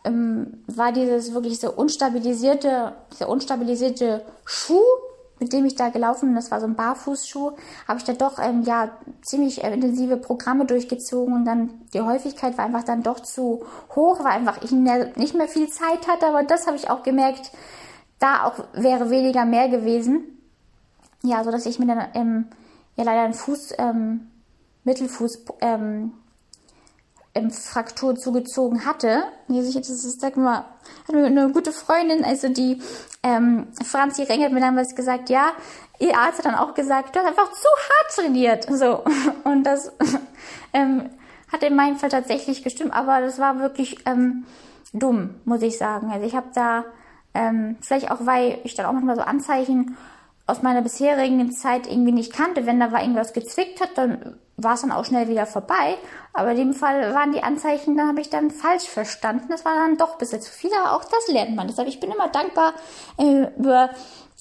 ähm, 0.04 0.62
war 0.68 0.92
dieses 0.92 1.34
wirklich 1.34 1.58
so 1.58 1.72
unstabilisierte, 1.72 2.92
dieser 3.12 3.28
unstabilisierte 3.28 4.24
Schuh 4.44 4.84
mit 5.40 5.52
dem 5.52 5.64
ich 5.64 5.76
da 5.76 5.88
gelaufen 5.88 6.26
bin, 6.26 6.34
das 6.34 6.50
war 6.50 6.60
so 6.60 6.66
ein 6.66 6.74
Barfußschuh, 6.74 7.52
habe 7.86 7.98
ich 7.98 8.04
da 8.04 8.12
doch 8.12 8.38
ähm, 8.38 8.62
ja 8.62 8.90
ziemlich 9.22 9.62
äh, 9.62 9.72
intensive 9.72 10.16
Programme 10.16 10.64
durchgezogen 10.64 11.34
und 11.34 11.44
dann 11.44 11.70
die 11.92 12.00
Häufigkeit 12.00 12.58
war 12.58 12.64
einfach 12.64 12.84
dann 12.84 13.02
doch 13.02 13.20
zu 13.20 13.64
hoch, 13.94 14.18
weil 14.20 14.32
einfach 14.32 14.62
ich 14.62 14.72
nicht 14.72 15.34
mehr 15.34 15.48
viel 15.48 15.68
Zeit 15.68 16.08
hatte, 16.08 16.26
aber 16.26 16.42
das 16.42 16.66
habe 16.66 16.76
ich 16.76 16.90
auch 16.90 17.02
gemerkt, 17.02 17.52
da 18.18 18.44
auch 18.44 18.64
wäre 18.72 19.10
weniger 19.10 19.44
mehr 19.44 19.68
gewesen. 19.68 20.24
Ja, 21.22 21.42
so 21.44 21.50
dass 21.50 21.66
ich 21.66 21.78
mir 21.78 21.86
dann 21.86 22.08
ähm, 22.14 22.46
ja 22.96 23.04
leider 23.04 23.22
einen 23.22 23.34
Fuß 23.34 23.74
ähm, 23.78 24.28
Mittelfuß 24.84 25.44
ähm, 25.60 26.12
Fraktur 27.50 28.16
zugezogen 28.16 28.84
hatte. 28.84 29.22
Ich, 29.48 29.74
das 29.74 29.90
ist, 29.90 30.20
sag 30.20 30.36
mal, 30.36 30.64
eine 31.08 31.50
gute 31.52 31.72
Freundin, 31.72 32.24
also 32.24 32.48
die 32.48 32.80
ähm, 33.22 33.68
Franzi 33.84 34.22
Reng 34.24 34.42
hat 34.42 34.52
mir 34.52 34.60
damals 34.60 34.94
gesagt, 34.94 35.30
ja, 35.30 35.52
ihr 35.98 36.16
Arzt 36.16 36.38
hat 36.38 36.46
dann 36.46 36.54
auch 36.54 36.74
gesagt, 36.74 37.14
du 37.14 37.20
hast 37.20 37.28
einfach 37.28 37.50
zu 37.52 37.68
hart 37.68 38.14
trainiert. 38.14 38.66
So. 38.70 39.04
Und 39.44 39.64
das 39.64 39.92
ähm, 40.72 41.10
hat 41.52 41.62
in 41.62 41.76
meinem 41.76 41.96
Fall 41.96 42.10
tatsächlich 42.10 42.62
gestimmt, 42.62 42.92
aber 42.92 43.20
das 43.20 43.38
war 43.38 43.60
wirklich 43.60 43.98
ähm, 44.06 44.44
dumm, 44.92 45.34
muss 45.44 45.62
ich 45.62 45.78
sagen. 45.78 46.10
Also 46.10 46.26
ich 46.26 46.34
habe 46.34 46.48
da, 46.54 46.84
ähm, 47.34 47.76
vielleicht 47.80 48.10
auch, 48.10 48.26
weil 48.26 48.58
ich 48.64 48.74
dann 48.74 48.86
auch 48.86 48.92
manchmal 48.92 49.16
so 49.16 49.22
Anzeichen 49.22 49.96
aus 50.46 50.62
meiner 50.62 50.82
bisherigen 50.82 51.52
Zeit 51.52 51.86
irgendwie 51.86 52.12
nicht 52.12 52.32
kannte. 52.32 52.66
Wenn 52.66 52.80
da 52.80 52.90
war 52.90 53.02
irgendwas 53.02 53.32
gezwickt 53.32 53.80
hat, 53.80 53.96
dann 53.96 54.38
war 54.58 54.74
es 54.74 54.82
dann 54.82 54.92
auch 54.92 55.04
schnell 55.04 55.28
wieder 55.28 55.46
vorbei. 55.46 55.96
Aber 56.32 56.50
in 56.50 56.56
dem 56.56 56.74
Fall 56.74 57.14
waren 57.14 57.32
die 57.32 57.42
Anzeichen, 57.42 57.96
da 57.96 58.08
habe 58.08 58.20
ich 58.20 58.28
dann 58.28 58.50
falsch 58.50 58.88
verstanden. 58.88 59.46
Das 59.48 59.64
war 59.64 59.74
dann 59.74 59.96
doch 59.96 60.12
ein 60.12 60.18
bisschen 60.18 60.42
zu 60.42 60.52
viel, 60.52 60.70
aber 60.74 60.96
auch 60.96 61.04
das 61.04 61.28
lernt 61.28 61.56
man. 61.56 61.68
Deshalb, 61.68 61.88
ich 61.88 62.00
bin 62.00 62.10
immer 62.10 62.28
dankbar 62.28 62.74
äh, 63.16 63.46
über, 63.56 63.90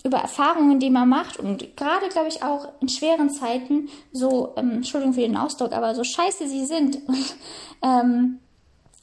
über 0.03 0.17
Erfahrungen, 0.17 0.79
die 0.79 0.89
man 0.89 1.07
macht. 1.07 1.37
Und 1.37 1.77
gerade, 1.77 2.09
glaube 2.09 2.27
ich, 2.27 2.43
auch 2.43 2.67
in 2.81 2.89
schweren 2.89 3.29
Zeiten, 3.29 3.89
so, 4.11 4.53
ähm, 4.57 4.71
Entschuldigung 4.71 5.13
für 5.13 5.21
den 5.21 5.37
Ausdruck, 5.37 5.71
aber 5.71 5.93
so 5.93 6.03
scheiße 6.03 6.47
sie 6.47 6.65
sind, 6.65 6.97
ähm, 7.83 8.39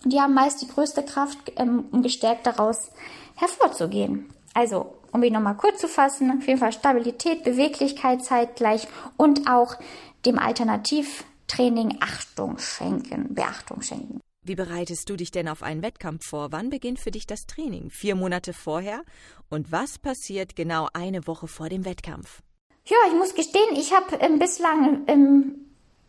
die 0.05 0.21
haben 0.21 0.35
meist 0.35 0.61
die 0.61 0.69
größte 0.69 1.05
Kraft, 1.05 1.53
ähm, 1.57 1.87
um 1.93 2.03
gestärkt 2.03 2.47
daraus 2.47 2.91
hervorzugehen. 3.37 4.29
Also, 4.53 4.95
um 5.13 5.23
ihn 5.23 5.33
nochmal 5.33 5.57
kurz 5.57 5.81
zu 5.81 5.89
fassen, 5.89 6.39
auf 6.39 6.47
jeden 6.47 6.59
Fall 6.59 6.73
Stabilität, 6.73 7.45
Beweglichkeit 7.45 8.25
zeitgleich 8.25 8.89
und 9.17 9.49
auch 9.49 9.77
dem 10.27 10.39
Alternativtraining 10.39 11.99
Achtung 12.01 12.59
schenken, 12.59 13.35
Beachtung 13.35 13.83
schenken. 13.83 14.21
Wie 14.47 14.57
bereitest 14.57 15.09
du 15.09 15.17
dich 15.17 15.31
denn 15.31 15.49
auf 15.49 15.63
einen 15.63 15.83
Wettkampf 15.83 16.27
vor? 16.27 16.53
Wann 16.53 16.69
beginnt 16.69 16.99
für 16.99 17.11
dich 17.11 17.27
das 17.27 17.47
Training? 17.47 17.89
Vier 17.89 18.15
Monate 18.15 18.53
vorher? 18.53 19.03
Und 19.49 19.73
was 19.73 19.99
passiert 19.99 20.55
genau 20.55 20.89
eine 20.93 21.27
Woche 21.27 21.49
vor 21.49 21.71
dem 21.71 21.87
Wettkampf? 21.87 22.43
Ja, 22.87 22.97
ich 23.09 23.15
muss 23.15 23.35
gestehen, 23.35 23.75
ich 23.75 23.95
habe 23.95 24.17
ähm, 24.17 24.39
bislang 24.39 25.05
ähm, 25.07 25.55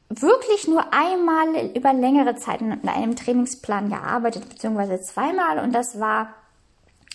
wirklich 0.09 0.67
nur 0.67 0.93
einmal 0.93 1.71
über 1.73 1.93
längere 1.93 2.35
Zeit 2.35 2.59
in 2.59 2.73
einem 2.87 3.15
Trainingsplan 3.15 3.89
gearbeitet, 3.89 4.49
beziehungsweise 4.49 4.99
zweimal. 4.99 5.59
Und 5.59 5.71
das 5.73 5.99
war 6.01 6.35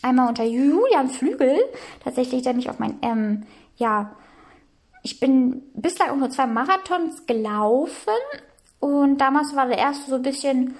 einmal 0.00 0.28
unter 0.28 0.44
Julian 0.44 1.10
Flügel, 1.10 1.58
tatsächlich, 2.02 2.42
der 2.42 2.54
mich 2.54 2.70
auf 2.70 2.78
mein, 2.78 2.98
ähm, 3.02 3.46
ja, 3.76 4.16
ich 5.02 5.20
bin 5.20 5.62
bislang 5.74 6.10
auch 6.10 6.16
nur 6.16 6.30
zwei 6.30 6.46
Marathons 6.46 7.26
gelaufen 7.26 8.12
und 8.80 9.18
damals 9.18 9.54
war 9.54 9.66
der 9.66 9.78
erste 9.78 10.10
so 10.10 10.16
ein 10.16 10.22
bisschen, 10.22 10.76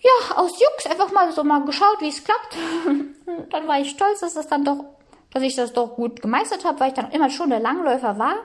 ja, 0.00 0.36
aus 0.36 0.60
Jux 0.60 0.86
einfach 0.86 1.12
mal 1.12 1.32
so 1.32 1.44
mal 1.44 1.64
geschaut, 1.64 2.00
wie 2.00 2.08
es 2.08 2.24
klappt. 2.24 2.56
dann 3.50 3.68
war 3.68 3.80
ich 3.80 3.90
stolz, 3.90 4.20
dass 4.20 4.34
das 4.34 4.48
dann 4.48 4.64
doch, 4.64 4.84
dass 5.32 5.42
ich 5.42 5.56
das 5.56 5.72
doch 5.72 5.94
gut 5.94 6.20
gemeistert 6.22 6.64
habe, 6.64 6.80
weil 6.80 6.88
ich 6.88 6.94
dann 6.94 7.10
immer 7.10 7.30
schon 7.30 7.50
der 7.50 7.60
Langläufer 7.60 8.18
war. 8.18 8.36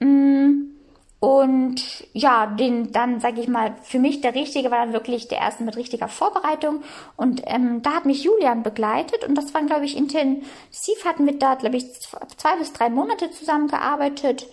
Mm. 0.00 0.75
Und 1.18 2.06
ja, 2.12 2.46
den 2.46 2.92
dann, 2.92 3.20
sage 3.20 3.40
ich 3.40 3.48
mal, 3.48 3.74
für 3.82 3.98
mich 3.98 4.20
der 4.20 4.34
richtige 4.34 4.70
war 4.70 4.84
dann 4.84 4.92
wirklich 4.92 5.28
der 5.28 5.38
erste 5.38 5.64
mit 5.64 5.76
richtiger 5.76 6.08
Vorbereitung. 6.08 6.82
Und 7.16 7.42
ähm, 7.46 7.80
da 7.82 7.94
hat 7.94 8.04
mich 8.04 8.22
Julian 8.22 8.62
begleitet 8.62 9.24
und 9.24 9.34
das 9.34 9.54
waren, 9.54 9.66
glaube 9.66 9.86
ich, 9.86 9.96
intensiv, 9.96 11.04
hatten 11.04 11.26
wir 11.26 11.38
da, 11.38 11.54
glaube 11.54 11.76
ich, 11.76 11.90
zwei 12.36 12.56
bis 12.58 12.72
drei 12.74 12.90
Monate 12.90 13.30
zusammengearbeitet. 13.30 14.46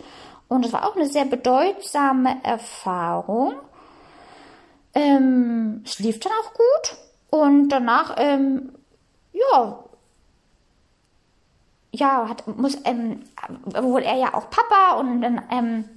Und 0.48 0.66
es 0.66 0.72
war 0.72 0.88
auch 0.88 0.96
eine 0.96 1.08
sehr 1.08 1.26
bedeutsame 1.26 2.38
Erfahrung. 2.44 3.56
Ähm, 4.94 5.82
es 5.86 6.00
lief 6.00 6.20
dann 6.20 6.32
auch 6.44 6.54
gut. 6.54 6.98
Und 7.30 7.70
danach, 7.70 8.16
ähm, 8.18 8.72
ja, 9.34 9.80
ja, 11.92 12.30
hat, 12.30 12.48
muss, 12.48 12.78
ähm, 12.86 13.24
wurde 13.66 14.06
er 14.06 14.18
ja 14.18 14.34
auch 14.34 14.50
Papa 14.50 15.00
und 15.00 15.22
dann, 15.22 15.42
ähm, 15.52 15.90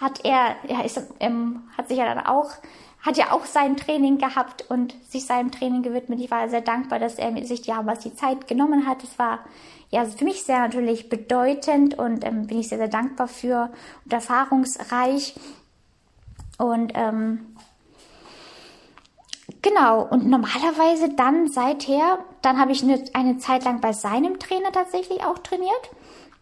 hat 0.00 0.24
er, 0.24 0.56
ja, 0.68 0.82
ist, 0.82 1.00
ähm, 1.20 1.64
hat 1.76 1.88
sich 1.88 1.98
ja 1.98 2.12
dann 2.12 2.26
auch, 2.26 2.50
hat 3.02 3.16
ja 3.16 3.32
auch 3.32 3.46
sein 3.46 3.76
Training 3.76 4.18
gehabt 4.18 4.70
und 4.70 4.94
sich 5.08 5.24
seinem 5.24 5.50
Training 5.50 5.82
gewidmet. 5.82 6.20
Ich 6.20 6.30
war 6.30 6.48
sehr 6.48 6.60
dankbar, 6.60 6.98
dass 6.98 7.14
er 7.14 7.32
sich 7.46 7.66
was 7.66 8.00
die 8.00 8.14
Zeit 8.14 8.46
genommen 8.46 8.86
hat. 8.86 9.02
Es 9.02 9.18
war 9.18 9.40
ja 9.90 10.04
für 10.04 10.24
mich 10.24 10.42
sehr 10.42 10.60
natürlich 10.60 11.08
bedeutend 11.08 11.98
und 11.98 12.24
ähm, 12.24 12.46
bin 12.46 12.58
ich 12.58 12.68
sehr, 12.68 12.78
sehr 12.78 12.88
dankbar 12.88 13.28
für 13.28 13.70
und 14.04 14.12
erfahrungsreich. 14.12 15.34
Und 16.58 16.92
ähm, 16.94 17.56
genau, 19.62 20.02
und 20.02 20.28
normalerweise 20.28 21.08
dann 21.14 21.48
seither, 21.48 22.18
dann 22.42 22.58
habe 22.58 22.72
ich 22.72 22.82
eine, 22.82 23.02
eine 23.14 23.38
Zeit 23.38 23.64
lang 23.64 23.80
bei 23.80 23.92
seinem 23.92 24.38
Trainer 24.38 24.72
tatsächlich 24.72 25.24
auch 25.24 25.38
trainiert. 25.38 25.90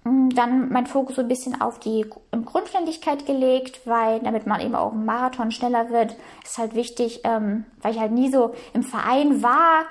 Mm, 0.04 0.30
dann 0.30 0.70
mein 0.70 0.86
Fokus 0.86 1.16
so 1.16 1.22
ein 1.22 1.28
bisschen 1.28 1.60
auf 1.60 1.78
die 1.78 2.06
Grundständigkeit 2.44 3.26
gelegt, 3.26 3.86
weil 3.86 4.20
damit 4.20 4.46
man 4.46 4.60
eben 4.60 4.74
auch 4.74 4.92
im 4.92 5.04
Marathon 5.04 5.50
schneller 5.50 5.90
wird, 5.90 6.16
ist 6.44 6.58
halt 6.58 6.74
wichtig, 6.74 7.20
ähm, 7.24 7.64
weil 7.82 7.92
ich 7.92 8.00
halt 8.00 8.12
nie 8.12 8.30
so 8.30 8.54
im 8.72 8.82
Verein 8.82 9.42
war, 9.42 9.86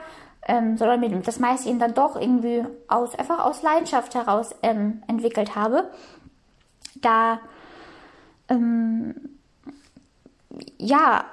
ähm, 0.47 0.77
sondern 0.77 0.99
mir 1.01 1.09
das 1.09 1.39
meiste 1.39 1.69
eben 1.69 1.79
dann 1.79 1.93
doch 1.93 2.19
irgendwie 2.19 2.65
aus 2.87 3.15
einfach 3.15 3.45
aus 3.45 3.63
Leidenschaft 3.63 4.15
heraus 4.15 4.55
ähm, 4.63 5.03
entwickelt 5.07 5.55
habe. 5.55 5.89
Da 7.01 7.39
ähm, 8.49 9.15
ja 10.77 11.25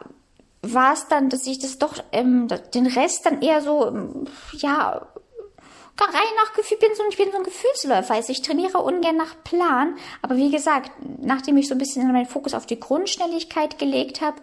war 0.63 0.95
es 0.95 1.07
dann, 1.09 1.29
dass 1.29 1.47
ich 1.47 1.59
das 1.59 1.79
doch 1.79 2.03
ähm, 2.13 2.49
den 2.75 2.87
Rest 2.87 3.27
dann 3.27 3.43
eher 3.43 3.61
so 3.61 4.25
ja 4.53 5.07
rein 6.02 6.35
nach 6.37 6.52
Gefühl, 6.54 6.78
bin 6.78 6.90
so, 6.94 7.02
ich 7.09 7.16
bin 7.16 7.30
so 7.30 7.38
ein 7.38 7.44
Gefühlsläufer. 7.44 8.14
Also 8.14 8.33
ich 8.33 8.42
trainiere 8.42 8.78
ungern 8.78 9.16
nach 9.16 9.42
Plan. 9.44 9.96
Aber 10.22 10.37
wie 10.37 10.50
gesagt, 10.50 10.90
nachdem 11.20 11.57
ich 11.57 11.68
so 11.68 11.74
ein 11.74 11.78
bisschen 11.78 12.11
meinen 12.12 12.26
Fokus 12.26 12.54
auf 12.54 12.66
die 12.66 12.80
Grundschnelligkeit 12.80 13.78
gelegt 13.78 14.20
habe 14.20 14.37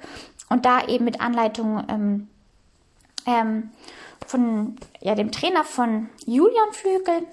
und 0.50 0.66
da 0.66 0.88
eben 0.88 1.06
mit 1.06 1.20
Anleitung 1.20 1.84
ähm, 1.90 2.28
ähm, 3.26 3.72
von 4.26 4.78
ja, 5.02 5.16
dem 5.16 5.32
Trainer 5.32 5.64
von 5.64 6.10
Julian 6.26 6.72
Flügel, 6.72 7.28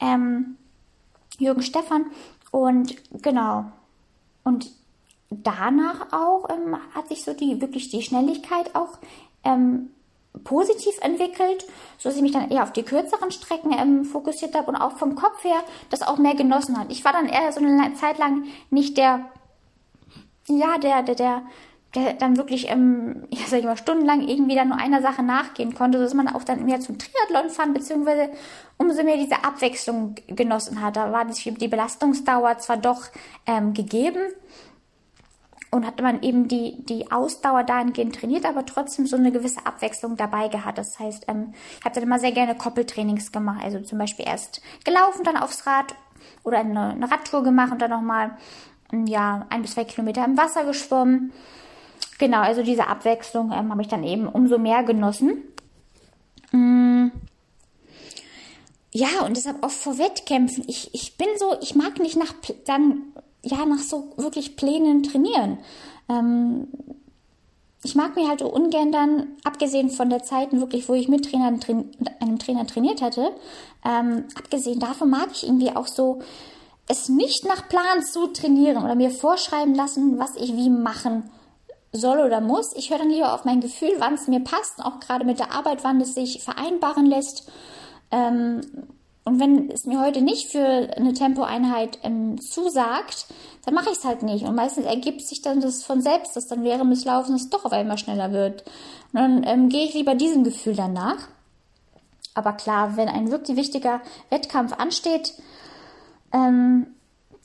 ähm, 0.00 0.56
Jürgen 1.38 1.62
Stefan 1.62 2.06
und 2.50 2.96
genau. 3.22 3.66
Und 4.42 4.70
danach 5.30 6.12
auch 6.12 6.48
ähm, 6.50 6.76
hat 6.94 7.08
sich 7.08 7.24
so 7.24 7.34
die 7.34 7.60
wirklich 7.60 7.90
die 7.90 8.02
Schnelligkeit 8.02 8.74
auch 8.74 8.98
ähm, 9.44 9.90
positiv 10.44 10.94
entwickelt, 11.00 11.64
so 11.98 12.08
dass 12.08 12.16
ich 12.16 12.22
mich 12.22 12.32
dann 12.32 12.50
eher 12.50 12.62
auf 12.62 12.72
die 12.72 12.82
kürzeren 12.82 13.30
Strecken 13.30 13.72
ähm, 13.72 14.04
fokussiert 14.04 14.54
habe 14.54 14.68
und 14.68 14.76
auch 14.76 14.96
vom 14.96 15.14
Kopf 15.14 15.44
her 15.44 15.62
das 15.90 16.02
auch 16.02 16.18
mehr 16.18 16.34
genossen 16.34 16.78
hat. 16.78 16.90
Ich 16.90 17.04
war 17.04 17.12
dann 17.12 17.28
eher 17.28 17.52
so 17.52 17.60
eine 17.60 17.94
Zeit 17.94 18.18
lang 18.18 18.44
nicht 18.70 18.96
der, 18.96 19.26
ja, 20.48 20.78
der, 20.78 21.02
der, 21.02 21.14
der, 21.14 21.42
der 21.94 22.12
dann 22.14 22.36
wirklich, 22.36 22.70
ähm, 22.70 23.24
ja, 23.30 23.40
sag 23.46 23.60
ich 23.60 23.64
mal, 23.64 23.76
stundenlang 23.76 24.26
irgendwie 24.26 24.54
dann 24.54 24.68
nur 24.68 24.78
einer 24.78 25.02
Sache 25.02 25.22
nachgehen 25.22 25.74
konnte, 25.74 25.98
sodass 25.98 26.14
man 26.14 26.28
auch 26.28 26.44
dann 26.44 26.64
mehr 26.64 26.80
zum 26.80 26.98
Triathlon 26.98 27.50
fand, 27.50 27.74
beziehungsweise 27.74 28.30
umso 28.78 29.02
mehr 29.02 29.16
diese 29.16 29.44
Abwechslung 29.44 30.14
genossen 30.28 30.82
hat. 30.82 30.96
Da 30.96 31.12
war 31.12 31.24
die 31.24 31.68
Belastungsdauer 31.68 32.58
zwar 32.58 32.76
doch 32.76 33.04
ähm, 33.46 33.72
gegeben, 33.72 34.20
und 35.70 35.86
hat 35.86 36.00
man 36.00 36.22
eben 36.22 36.48
die, 36.48 36.84
die 36.84 37.10
Ausdauer 37.10 37.64
dahingehend 37.64 38.14
trainiert, 38.14 38.46
aber 38.46 38.64
trotzdem 38.64 39.06
so 39.06 39.16
eine 39.16 39.32
gewisse 39.32 39.66
Abwechslung 39.66 40.16
dabei 40.16 40.48
gehabt. 40.48 40.78
Das 40.78 40.98
heißt, 40.98 41.26
ähm, 41.28 41.54
ich 41.78 41.84
habe 41.84 41.94
dann 41.94 42.04
immer 42.04 42.18
sehr 42.18 42.32
gerne 42.32 42.54
Koppeltrainings 42.54 43.32
gemacht. 43.32 43.62
Also 43.62 43.80
zum 43.80 43.98
Beispiel 43.98 44.26
erst 44.26 44.60
gelaufen, 44.84 45.24
dann 45.24 45.36
aufs 45.36 45.66
Rad 45.66 45.94
oder 46.44 46.58
eine, 46.58 46.90
eine 46.90 47.10
Radtour 47.10 47.42
gemacht 47.42 47.72
und 47.72 47.82
dann 47.82 47.90
nochmal 47.90 48.36
ja, 49.06 49.46
ein 49.50 49.62
bis 49.62 49.72
zwei 49.72 49.84
Kilometer 49.84 50.24
im 50.24 50.36
Wasser 50.36 50.64
geschwommen. 50.64 51.32
Genau, 52.18 52.40
also 52.40 52.62
diese 52.62 52.86
Abwechslung 52.86 53.52
ähm, 53.52 53.70
habe 53.70 53.82
ich 53.82 53.88
dann 53.88 54.04
eben 54.04 54.28
umso 54.28 54.58
mehr 54.58 54.82
genossen. 54.84 55.42
Mm. 56.52 57.08
Ja, 58.92 59.24
und 59.26 59.36
deshalb 59.36 59.62
auch 59.62 59.70
vor 59.70 59.98
Wettkämpfen. 59.98 60.64
Ich, 60.68 60.94
ich 60.94 61.18
bin 61.18 61.28
so, 61.36 61.56
ich 61.60 61.74
mag 61.74 61.98
nicht 61.98 62.16
nach 62.16 62.32
dann 62.64 63.12
ja, 63.46 63.64
nach 63.64 63.78
so 63.78 64.12
wirklich 64.16 64.56
Plänen 64.56 65.02
trainieren. 65.02 65.58
Ähm, 66.08 66.68
ich 67.82 67.94
mag 67.94 68.16
mir 68.16 68.28
halt 68.28 68.42
ungern 68.42 68.90
dann, 68.90 69.28
abgesehen 69.44 69.90
von 69.90 70.10
der 70.10 70.22
Zeiten 70.22 70.60
wirklich, 70.60 70.88
wo 70.88 70.94
ich 70.94 71.08
mit, 71.08 71.30
Trainer, 71.30 71.52
mit 71.52 71.62
einem 72.20 72.38
Trainer 72.38 72.66
trainiert 72.66 73.00
hatte, 73.00 73.30
ähm, 73.84 74.24
abgesehen 74.34 74.80
davon 74.80 75.10
mag 75.10 75.28
ich 75.32 75.44
irgendwie 75.44 75.70
auch 75.70 75.86
so, 75.86 76.20
es 76.88 77.08
nicht 77.08 77.44
nach 77.44 77.68
Plan 77.68 78.02
zu 78.02 78.28
trainieren 78.28 78.84
oder 78.84 78.94
mir 78.94 79.10
vorschreiben 79.10 79.74
lassen, 79.74 80.18
was 80.18 80.36
ich 80.36 80.54
wie 80.56 80.70
machen 80.70 81.30
soll 81.92 82.18
oder 82.18 82.40
muss. 82.40 82.74
Ich 82.76 82.90
höre 82.90 82.98
dann 82.98 83.10
lieber 83.10 83.34
auf 83.34 83.44
mein 83.44 83.60
Gefühl, 83.60 83.92
wann 83.98 84.14
es 84.14 84.28
mir 84.28 84.40
passt, 84.40 84.84
auch 84.84 85.00
gerade 85.00 85.24
mit 85.24 85.38
der 85.38 85.52
Arbeit, 85.52 85.82
wann 85.82 86.00
es 86.00 86.14
sich 86.14 86.42
vereinbaren 86.42 87.06
lässt. 87.06 87.50
Ähm, 88.10 88.60
und 89.26 89.40
wenn 89.40 89.72
es 89.72 89.86
mir 89.86 90.00
heute 90.00 90.22
nicht 90.22 90.52
für 90.52 90.88
eine 90.96 91.12
Tempoeinheit 91.12 91.98
ähm, 92.04 92.40
zusagt, 92.40 93.26
dann 93.64 93.74
mache 93.74 93.90
ich 93.90 93.98
es 93.98 94.04
halt 94.04 94.22
nicht. 94.22 94.44
Und 94.44 94.54
meistens 94.54 94.86
ergibt 94.86 95.20
sich 95.20 95.42
dann 95.42 95.60
das 95.60 95.82
von 95.82 96.00
selbst, 96.00 96.36
dass 96.36 96.46
dann 96.46 96.62
während 96.62 96.92
des 96.92 97.04
Laufens 97.04 97.50
doch 97.50 97.64
auf 97.64 97.72
einmal 97.72 97.98
schneller 97.98 98.30
wird. 98.30 98.62
Und 99.12 99.20
dann 99.20 99.42
ähm, 99.42 99.68
gehe 99.68 99.84
ich 99.84 99.94
lieber 99.94 100.14
diesem 100.14 100.44
Gefühl 100.44 100.76
danach. 100.76 101.18
Aber 102.34 102.52
klar, 102.52 102.96
wenn 102.96 103.08
ein 103.08 103.32
wirklich 103.32 103.56
wichtiger 103.56 104.00
Wettkampf 104.30 104.74
ansteht, 104.74 105.34
ähm, 106.32 106.86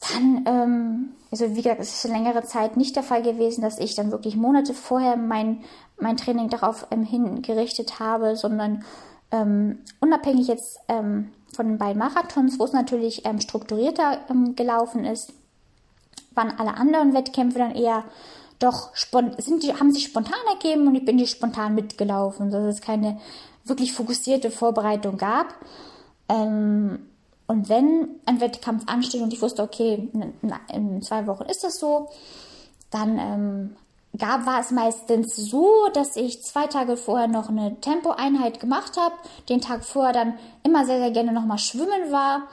dann, 0.01 0.45
ähm, 0.45 1.09
also 1.31 1.55
wie 1.55 1.63
gesagt, 1.63 1.81
es 1.81 2.05
ist 2.05 2.11
längere 2.11 2.43
Zeit 2.43 2.77
nicht 2.77 2.95
der 2.95 3.03
Fall 3.03 3.23
gewesen, 3.23 3.63
dass 3.63 3.79
ich 3.79 3.95
dann 3.95 4.11
wirklich 4.11 4.35
Monate 4.35 4.75
vorher 4.75 5.17
mein, 5.17 5.63
mein 5.99 6.17
Training 6.17 6.47
darauf 6.49 6.85
ähm, 6.91 7.03
hingerichtet 7.03 7.99
habe, 7.99 8.35
sondern 8.35 8.83
ähm, 9.31 9.79
unabhängig 9.99 10.47
jetzt 10.47 10.79
ähm, 10.87 11.31
von 11.55 11.67
den 11.67 11.77
beiden 11.77 11.99
Marathons, 11.99 12.59
wo 12.59 12.65
es 12.65 12.73
natürlich 12.73 13.25
ähm, 13.25 13.39
strukturierter 13.39 14.19
ähm, 14.29 14.55
gelaufen 14.55 15.05
ist, 15.05 15.33
waren 16.33 16.57
alle 16.57 16.75
anderen 16.75 17.13
Wettkämpfe 17.13 17.59
dann 17.59 17.75
eher 17.75 18.03
doch 18.59 18.91
sind 18.95 19.63
die, 19.63 19.73
haben 19.73 19.91
sich 19.91 20.03
spontan 20.03 20.39
ergeben 20.53 20.87
und 20.87 20.95
ich 20.95 21.03
bin 21.03 21.17
die 21.17 21.25
spontan 21.27 21.73
mitgelaufen, 21.73 22.51
dass 22.51 22.63
es 22.75 22.81
keine 22.81 23.19
wirklich 23.65 23.93
fokussierte 23.93 24.51
Vorbereitung 24.51 25.17
gab. 25.17 25.55
Ähm, 26.29 27.07
und 27.47 27.69
wenn 27.69 28.09
ein 28.25 28.39
Wettkampf 28.39 28.83
ansteht 28.87 29.21
und 29.21 29.33
ich 29.33 29.41
wusste, 29.41 29.63
okay, 29.63 30.09
in, 30.71 31.01
zwei 31.01 31.27
Wochen 31.27 31.43
ist 31.43 31.63
das 31.63 31.79
so, 31.79 32.09
dann 32.91 33.17
ähm, 33.19 33.75
gab, 34.17 34.45
war 34.45 34.59
es 34.59 34.71
meistens 34.71 35.35
so, 35.35 35.87
dass 35.93 36.15
ich 36.15 36.43
zwei 36.43 36.67
Tage 36.67 36.97
vorher 36.97 37.27
noch 37.27 37.49
eine 37.49 37.79
Tempoeinheit 37.79 38.59
gemacht 38.59 38.97
habe, 38.97 39.15
den 39.49 39.61
Tag 39.61 39.85
vorher 39.85 40.13
dann 40.13 40.33
immer 40.63 40.85
sehr, 40.85 40.99
sehr 40.99 41.11
gerne 41.11 41.31
nochmal 41.31 41.59
schwimmen 41.59 42.11
war 42.11 42.47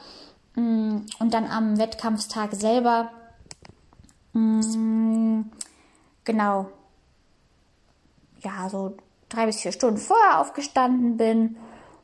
mm, 0.55 1.07
und 1.19 1.35
dann 1.35 1.47
am 1.47 1.79
Wettkampfstag 1.79 2.55
selber 2.55 3.11
mm, 4.33 5.43
genau 6.25 6.67
ja 8.41 8.69
so 8.69 8.97
drei 9.29 9.47
bis 9.47 9.61
vier 9.61 9.73
Stunden 9.73 9.99
vorher 9.99 10.41
aufgestanden 10.41 11.17
bin, 11.17 11.57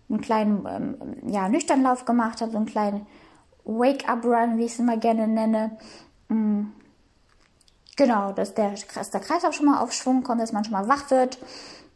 einen 0.08 0.20
kleinen 0.20 0.66
ähm, 0.68 1.32
ja 1.32 1.48
Nüchternlauf 1.48 2.04
gemacht 2.04 2.40
habe, 2.40 2.50
so 2.50 2.56
einen 2.56 2.66
kleinen 2.66 3.06
Wake-up-Run, 3.64 4.58
wie 4.58 4.64
ich 4.64 4.72
es 4.72 4.78
immer 4.78 4.96
gerne 4.96 5.26
nenne. 5.26 5.78
Genau, 7.96 8.32
dass 8.32 8.54
der, 8.54 8.74
dass 8.94 9.10
der 9.10 9.20
Kreislauf 9.20 9.54
schon 9.54 9.66
mal 9.66 9.80
auf 9.80 9.92
Schwung 9.92 10.22
kommt, 10.22 10.40
dass 10.40 10.52
man 10.52 10.64
schon 10.64 10.72
mal 10.72 10.88
wach 10.88 11.10
wird. 11.10 11.38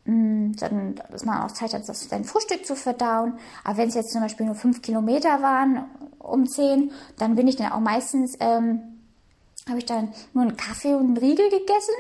Mm, 0.05 0.53
dann, 0.53 1.01
dass 1.11 1.25
man 1.25 1.43
auch 1.43 1.51
Zeit 1.51 1.75
hat, 1.75 1.89
das, 1.89 2.09
sein 2.09 2.25
Frühstück 2.25 2.65
zu 2.65 2.77
verdauen. 2.77 3.35
Aber 3.65 3.79
wenn 3.79 3.89
es 3.89 3.95
jetzt 3.95 4.13
zum 4.13 4.23
Beispiel 4.23 4.47
nur 4.47 4.55
fünf 4.55 4.81
Kilometer 4.81 5.43
waren 5.43 5.85
um 6.19 6.47
zehn, 6.47 6.93
dann 7.19 7.35
bin 7.35 7.49
ich 7.49 7.57
dann 7.57 7.73
auch 7.73 7.81
meistens, 7.81 8.37
ähm, 8.41 8.81
habe 9.69 9.79
ich 9.79 9.87
dann 9.87 10.13
nur 10.33 10.45
einen 10.45 10.57
Kaffee 10.57 10.95
und 10.95 11.05
einen 11.05 11.17
Riegel 11.17 11.51
gegessen. 11.51 11.95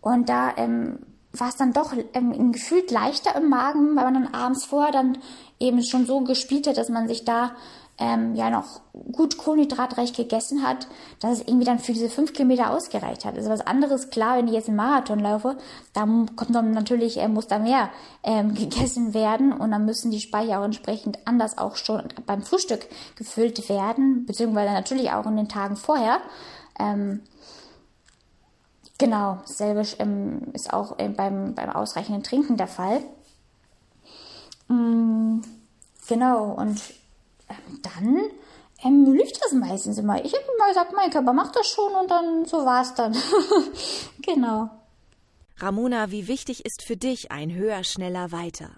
Und 0.00 0.28
da 0.28 0.52
ähm, 0.56 0.98
war 1.32 1.48
es 1.48 1.56
dann 1.56 1.72
doch 1.72 1.94
ähm, 2.12 2.52
gefühlt 2.52 2.90
leichter 2.90 3.34
im 3.36 3.48
Magen, 3.48 3.96
weil 3.96 4.04
man 4.04 4.14
dann 4.14 4.34
abends 4.34 4.64
vorher 4.64 4.92
dann 4.92 5.18
eben 5.58 5.82
schon 5.82 6.06
so 6.06 6.20
gespielt 6.20 6.66
hat, 6.66 6.76
dass 6.76 6.90
man 6.90 7.08
sich 7.08 7.24
da 7.24 7.56
ähm, 7.98 8.34
ja 8.34 8.50
noch 8.50 8.80
gut 9.12 9.36
kohlenhydratreich 9.36 10.12
gegessen 10.12 10.66
hat, 10.66 10.88
dass 11.20 11.32
es 11.32 11.40
irgendwie 11.40 11.64
dann 11.64 11.78
für 11.78 11.92
diese 11.92 12.08
fünf 12.08 12.32
Kilometer 12.32 12.70
ausgereicht 12.70 13.24
hat. 13.24 13.36
Also 13.36 13.50
was 13.50 13.60
anderes, 13.60 14.10
klar, 14.10 14.38
wenn 14.38 14.48
ich 14.48 14.54
jetzt 14.54 14.68
einen 14.68 14.76
Marathon 14.76 15.18
laufe, 15.18 15.56
dann 15.92 16.34
kommt 16.34 16.54
dann 16.54 16.72
natürlich, 16.72 17.18
äh, 17.18 17.28
muss 17.28 17.46
da 17.46 17.58
mehr 17.58 17.90
ähm, 18.22 18.54
gegessen 18.54 19.14
werden 19.14 19.52
und 19.52 19.70
dann 19.70 19.84
müssen 19.84 20.10
die 20.10 20.20
Speicher 20.20 20.60
auch 20.60 20.64
entsprechend 20.64 21.18
anders 21.26 21.58
auch 21.58 21.76
schon 21.76 22.02
beim 22.26 22.42
Frühstück 22.42 22.86
gefüllt 23.16 23.68
werden, 23.68 24.26
beziehungsweise 24.26 24.72
natürlich 24.72 25.10
auch 25.12 25.26
in 25.26 25.36
den 25.36 25.48
Tagen 25.48 25.76
vorher. 25.76 26.20
Ähm, 26.78 27.20
genau, 28.98 29.40
selbe 29.44 29.86
ähm, 29.98 30.48
ist 30.54 30.72
auch 30.72 30.98
äh, 30.98 31.08
beim, 31.08 31.54
beim 31.54 31.70
ausreichenden 31.70 32.22
Trinken 32.22 32.56
der 32.56 32.68
Fall. 32.68 33.00
Mm, 34.68 35.40
genau, 36.08 36.52
und 36.52 36.80
dann 37.82 38.20
ähm, 38.84 39.12
lief 39.12 39.30
das 39.40 39.52
meistens 39.52 39.98
immer. 39.98 40.24
Ich 40.24 40.32
habe 40.32 40.44
immer 40.56 40.68
gesagt, 40.68 40.92
mein 40.94 41.10
Körper 41.10 41.32
macht 41.32 41.56
das 41.56 41.68
schon 41.68 41.92
und 41.92 42.10
dann 42.10 42.44
so 42.44 42.64
war 42.64 42.82
es 42.82 42.94
dann. 42.94 43.16
genau. 44.22 44.70
Ramona, 45.58 46.10
wie 46.10 46.26
wichtig 46.28 46.64
ist 46.64 46.82
für 46.84 46.96
dich 46.96 47.30
ein 47.30 47.54
höher, 47.54 47.84
schneller, 47.84 48.32
weiter? 48.32 48.70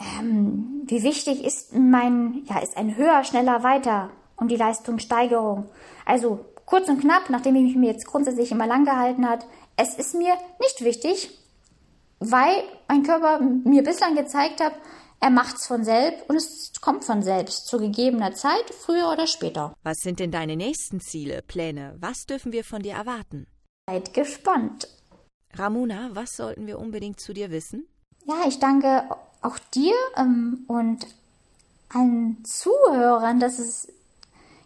Ähm, 0.00 0.82
wie 0.86 1.02
wichtig 1.02 1.44
ist 1.44 1.74
mein, 1.74 2.44
ja, 2.48 2.58
ist 2.58 2.76
ein 2.76 2.96
höher, 2.96 3.22
schneller, 3.22 3.62
weiter 3.62 4.10
und 4.36 4.50
die 4.50 4.56
Leistungssteigerung? 4.56 5.68
Also 6.04 6.44
kurz 6.66 6.88
und 6.88 7.00
knapp, 7.00 7.30
nachdem 7.30 7.54
ich 7.54 7.76
mich 7.76 7.88
jetzt 7.88 8.06
grundsätzlich 8.06 8.50
immer 8.50 8.66
lang 8.66 8.84
gehalten 8.84 9.28
hat, 9.28 9.46
es 9.76 9.94
ist 9.94 10.14
mir 10.14 10.34
nicht 10.60 10.82
wichtig, 10.82 11.38
weil 12.18 12.64
mein 12.88 13.02
Körper 13.02 13.40
mir 13.40 13.82
bislang 13.82 14.16
gezeigt 14.16 14.60
hat, 14.60 14.72
er 15.22 15.30
macht's 15.30 15.68
von 15.68 15.84
selbst 15.84 16.28
und 16.28 16.34
es 16.34 16.72
kommt 16.80 17.04
von 17.04 17.22
selbst 17.22 17.68
zu 17.68 17.78
gegebener 17.78 18.34
Zeit, 18.34 18.74
früher 18.76 19.08
oder 19.08 19.28
später. 19.28 19.72
Was 19.84 19.98
sind 19.98 20.18
denn 20.18 20.32
deine 20.32 20.56
nächsten 20.56 21.00
Ziele, 21.00 21.42
Pläne? 21.42 21.96
Was 22.00 22.26
dürfen 22.26 22.50
wir 22.50 22.64
von 22.64 22.82
dir 22.82 22.94
erwarten? 22.94 23.46
Seid 23.88 24.12
gespannt. 24.14 24.88
Ramona, 25.54 26.10
was 26.12 26.36
sollten 26.36 26.66
wir 26.66 26.80
unbedingt 26.80 27.20
zu 27.20 27.32
dir 27.32 27.52
wissen? 27.52 27.86
Ja, 28.24 28.48
ich 28.48 28.58
danke 28.58 29.04
auch 29.42 29.58
dir 29.72 29.94
ähm, 30.16 30.64
und 30.66 31.06
allen 31.90 32.44
Zuhörern, 32.44 33.38
dass 33.38 33.60
es 33.60 33.92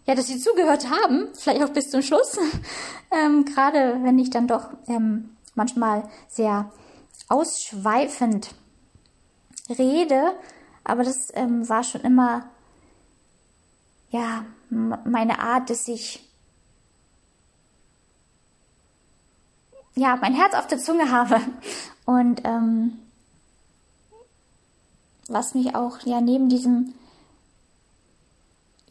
ja, 0.07 0.15
dass 0.15 0.29
sie 0.29 0.39
zugehört 0.39 0.89
haben, 0.89 1.29
vielleicht 1.35 1.65
auch 1.65 1.73
bis 1.75 1.91
zum 1.91 2.01
Schluss. 2.01 2.39
ähm, 3.11 3.45
Gerade 3.45 3.99
wenn 4.03 4.19
ich 4.19 4.31
dann 4.31 4.49
doch 4.49 4.71
ähm, 4.89 5.37
manchmal 5.55 6.09
sehr 6.29 6.73
ausschweifend 7.29 8.55
rede, 9.71 10.35
aber 10.85 11.03
das 11.03 11.29
ähm, 11.35 11.69
war 11.69 11.83
schon 11.83 12.03
immer 12.03 12.49
ja 14.11 14.45
meine 14.71 15.39
Art, 15.39 15.71
dass 15.71 15.89
ich 15.89 16.23
ja 19.95 20.17
mein 20.17 20.35
Herz 20.35 20.55
auf 20.55 20.67
der 20.67 20.79
Zunge 20.79 21.11
habe. 21.11 21.41
Und 22.05 22.43
ähm, 22.45 22.99
was 25.29 25.55
mich 25.55 25.75
auch 25.75 25.99
ja 26.05 26.21
neben 26.21 26.49
diesem 26.49 26.95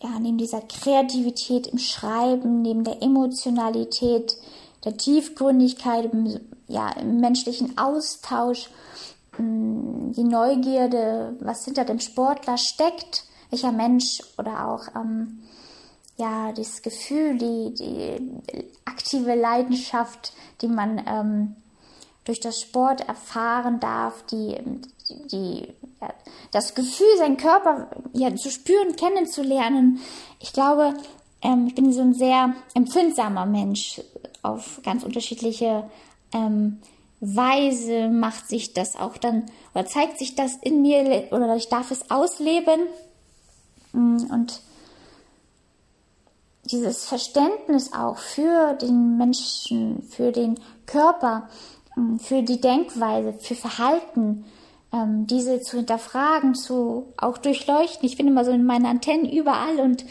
ja 0.02 0.20
neben 0.20 0.38
dieser 0.38 0.62
Kreativität 0.62 1.68
im 1.68 1.80
Schreiben, 1.80 2.62
neben 2.62 2.84
der 2.84 3.02
Emotionalität, 3.02 4.38
der 4.84 4.98
Tiefgründigkeit, 4.98 6.12
im, 6.12 6.40
ja 6.68 6.92
im 6.92 7.20
menschlichen 7.20 7.78
Austausch 7.78 8.70
die 9.38 10.24
Neugierde, 10.24 11.36
was 11.40 11.66
hinter 11.66 11.86
dem 11.86 12.00
Sportler 12.00 12.58
steckt, 12.58 13.26
welcher 13.50 13.72
Mensch 13.72 14.22
oder 14.38 14.68
auch 14.68 14.96
ähm, 14.96 15.44
ja 16.18 16.52
dieses 16.54 16.82
Gefühl, 16.82 17.38
die, 17.38 17.74
die 17.74 18.66
aktive 18.86 19.36
Leidenschaft, 19.36 20.34
die 20.62 20.68
man 20.68 21.04
ähm, 21.08 21.56
durch 22.24 22.40
das 22.40 22.60
Sport 22.62 23.08
erfahren 23.08 23.80
darf, 23.80 24.24
die, 24.24 24.58
die 25.32 25.68
ja, 26.02 26.14
das 26.52 26.74
Gefühl, 26.74 27.18
seinen 27.18 27.38
Körper 27.38 27.90
ja, 28.14 28.36
zu 28.36 28.50
spüren, 28.50 28.96
kennenzulernen. 28.96 30.00
Ich 30.40 30.54
glaube, 30.54 30.96
ähm, 31.42 31.68
ich 31.68 31.76
bin 31.76 31.94
so 31.94 32.02
ein 32.02 32.14
sehr 32.14 32.56
empfindsamer 32.74 33.46
Mensch 33.46 34.02
auf 34.42 34.82
ganz 34.84 35.04
unterschiedliche 35.04 35.90
ähm, 36.34 36.80
Weise 37.26 38.10
macht 38.10 38.48
sich 38.48 38.74
das 38.74 38.96
auch 38.96 39.18
dann 39.18 39.46
oder 39.74 39.86
zeigt 39.86 40.20
sich 40.20 40.36
das 40.36 40.56
in 40.62 40.82
mir 40.82 41.28
oder 41.32 41.56
ich 41.56 41.70
darf 41.70 41.92
es 41.92 42.12
ausleben. 42.12 42.82
Mm, 43.94 44.18
und 44.32 44.62
dieses 46.66 47.06
Verständnis 47.06 47.94
auch 47.94 48.18
für 48.18 48.74
den 48.74 49.18
Menschen, 49.18 50.04
für 50.10 50.32
den 50.32 50.60
Körper, 50.86 51.50
mm, 51.96 52.18
für 52.18 52.44
die 52.44 52.60
Denkweise, 52.60 53.34
für 53.34 53.56
Verhalten, 53.56 54.46
ähm, 54.92 55.28
diese 55.28 55.62
zu 55.62 55.78
hinterfragen, 55.78 56.56
zu 56.56 57.14
auch 57.18 57.38
durchleuchten. 57.38 58.08
Ich 58.08 58.18
bin 58.18 58.28
immer 58.28 58.46
so 58.46 58.52
in 58.52 58.66
meinen 58.66 58.86
Antennen 58.86 59.30
überall 59.30 59.80
und 59.80 60.06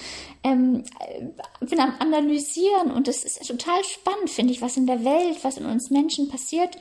ähm, 0.44 0.84
bin 1.60 1.80
am 1.80 1.94
Analysieren 1.98 2.92
und 2.92 3.08
es 3.08 3.24
ist 3.24 3.46
total 3.48 3.82
spannend, 3.82 4.30
finde 4.30 4.52
ich, 4.52 4.62
was 4.62 4.76
in 4.76 4.86
der 4.86 5.04
Welt, 5.04 5.42
was 5.42 5.56
in 5.56 5.64
uns 5.64 5.90
Menschen 5.90 6.28
passiert. 6.28 6.76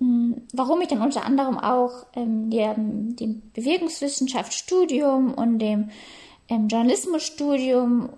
Hm, 0.00 0.42
warum 0.52 0.80
ich 0.80 0.88
dann 0.88 1.02
unter 1.02 1.24
anderem 1.24 1.58
auch 1.58 2.06
ähm, 2.16 2.50
dem, 2.50 3.14
dem 3.14 3.42
Bewegungswissenschaftsstudium 3.52 5.34
und 5.34 5.58
dem 5.58 5.90
ähm, 6.48 6.66
Journalismusstudium 6.68 8.08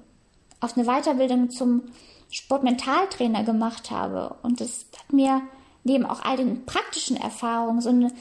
auf 0.61 0.77
eine 0.77 0.87
Weiterbildung 0.87 1.51
zum 1.51 1.83
Sportmentaltrainer 2.31 3.44
gemacht 3.44 3.90
habe. 3.90 4.37
Und 4.42 4.61
das 4.61 4.87
hat 4.96 5.12
mir 5.12 5.42
neben 5.85 6.07
auch 6.07 6.22
all 6.22 6.37
den 6.37 6.64
praktischen 6.64 7.16
Erfahrungen 7.16 7.81
so 7.81 7.90
eine, 7.90 8.12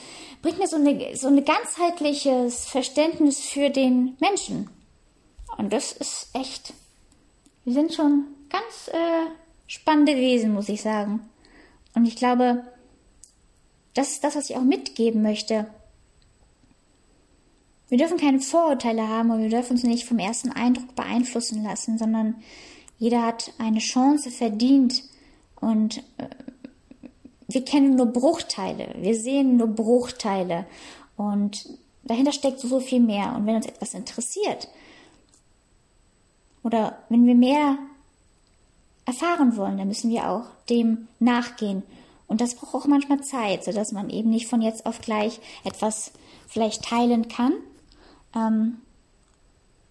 bringt 0.41 0.59
mir 0.59 0.67
so 0.67 0.75
eine, 0.75 1.15
so 1.15 1.27
ein 1.27 1.45
ganzheitliches 1.45 2.65
Verständnis 2.65 3.39
für 3.39 3.69
den 3.69 4.17
Menschen. 4.19 4.69
Und 5.57 5.71
das 5.73 5.91
ist 5.91 6.29
echt, 6.33 6.73
wir 7.63 7.73
sind 7.73 7.93
schon 7.93 8.25
ganz 8.49 8.89
äh, 8.89 9.31
spannende 9.67 10.15
Wesen, 10.15 10.53
muss 10.53 10.69
ich 10.69 10.81
sagen. 10.81 11.21
Und 11.93 12.05
ich 12.05 12.15
glaube, 12.15 12.63
das 13.93 14.11
ist 14.11 14.23
das, 14.23 14.35
was 14.35 14.49
ich 14.49 14.57
auch 14.57 14.63
mitgeben 14.63 15.21
möchte. 15.21 15.67
Wir 17.87 17.97
dürfen 17.97 18.17
keine 18.17 18.39
Vorurteile 18.39 19.07
haben 19.07 19.31
und 19.31 19.41
wir 19.41 19.49
dürfen 19.49 19.73
uns 19.73 19.83
nicht 19.83 20.05
vom 20.05 20.19
ersten 20.19 20.51
Eindruck 20.51 20.95
beeinflussen 20.95 21.63
lassen, 21.63 21.97
sondern 21.97 22.35
jeder 22.97 23.21
hat 23.21 23.53
eine 23.57 23.79
Chance 23.79 24.31
verdient 24.31 25.03
und 25.55 25.99
äh, 26.17 26.27
wir 27.47 27.63
kennen 27.63 27.95
nur 27.95 28.07
Bruchteile, 28.07 28.95
wir 28.97 29.15
sehen 29.15 29.57
nur 29.57 29.67
Bruchteile 29.67 30.65
und 31.15 31.69
dahinter 32.03 32.31
steckt 32.31 32.59
so 32.59 32.79
viel 32.79 32.99
mehr. 32.99 33.35
Und 33.35 33.45
wenn 33.45 33.55
uns 33.55 33.67
etwas 33.67 33.93
interessiert, 33.93 34.67
oder 36.65 36.97
wenn 37.09 37.27
wir 37.27 37.35
mehr 37.35 37.77
erfahren 39.05 39.55
wollen, 39.55 39.77
dann 39.77 39.87
müssen 39.87 40.09
wir 40.09 40.27
auch 40.31 40.45
dem 40.67 41.07
nachgehen. 41.19 41.83
Und 42.27 42.41
das 42.41 42.55
braucht 42.55 42.73
auch 42.73 42.87
manchmal 42.87 43.21
Zeit, 43.21 43.63
sodass 43.63 43.91
man 43.91 44.09
eben 44.09 44.31
nicht 44.31 44.47
von 44.47 44.63
jetzt 44.63 44.87
auf 44.87 44.99
gleich 44.99 45.39
etwas 45.63 46.11
vielleicht 46.47 46.83
teilen 46.83 47.27
kann, 47.27 47.53
ähm, 48.35 48.81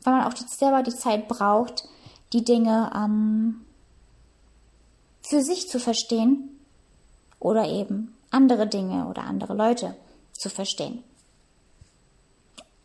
weil 0.03 0.15
man 0.15 0.25
auch 0.25 0.37
selber 0.37 0.83
die 0.83 0.95
Zeit 0.95 1.29
braucht, 1.29 1.85
die 2.33 2.45
Dinge 2.45 2.91
ähm, 2.93 3.65
für 5.23 5.43
sich 5.43 5.69
zu 5.69 5.79
verstehen 5.79 6.59
oder 7.39 7.69
eben 7.69 8.17
andere 8.33 8.67
Dinge 8.67 9.07
oder 9.07 9.23
andere 9.23 9.55
Leute 9.55 9.95
zu 10.33 10.51
verstehen. 10.51 11.05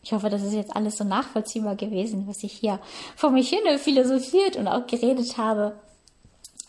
Ich 0.02 0.14
hoffe, 0.14 0.30
das 0.30 0.44
ist 0.44 0.54
jetzt 0.54 0.76
alles 0.76 0.98
so 0.98 1.04
nachvollziehbar 1.04 1.76
gewesen, 1.76 2.28
was 2.28 2.44
ich 2.44 2.54
hier 2.54 2.80
vor 3.16 3.32
mich 3.32 3.50
hin 3.50 3.78
philosophiert 3.78 4.56
und 4.56 4.68
auch 4.68 4.88
geredet 4.88 5.38
habe. 5.38 5.78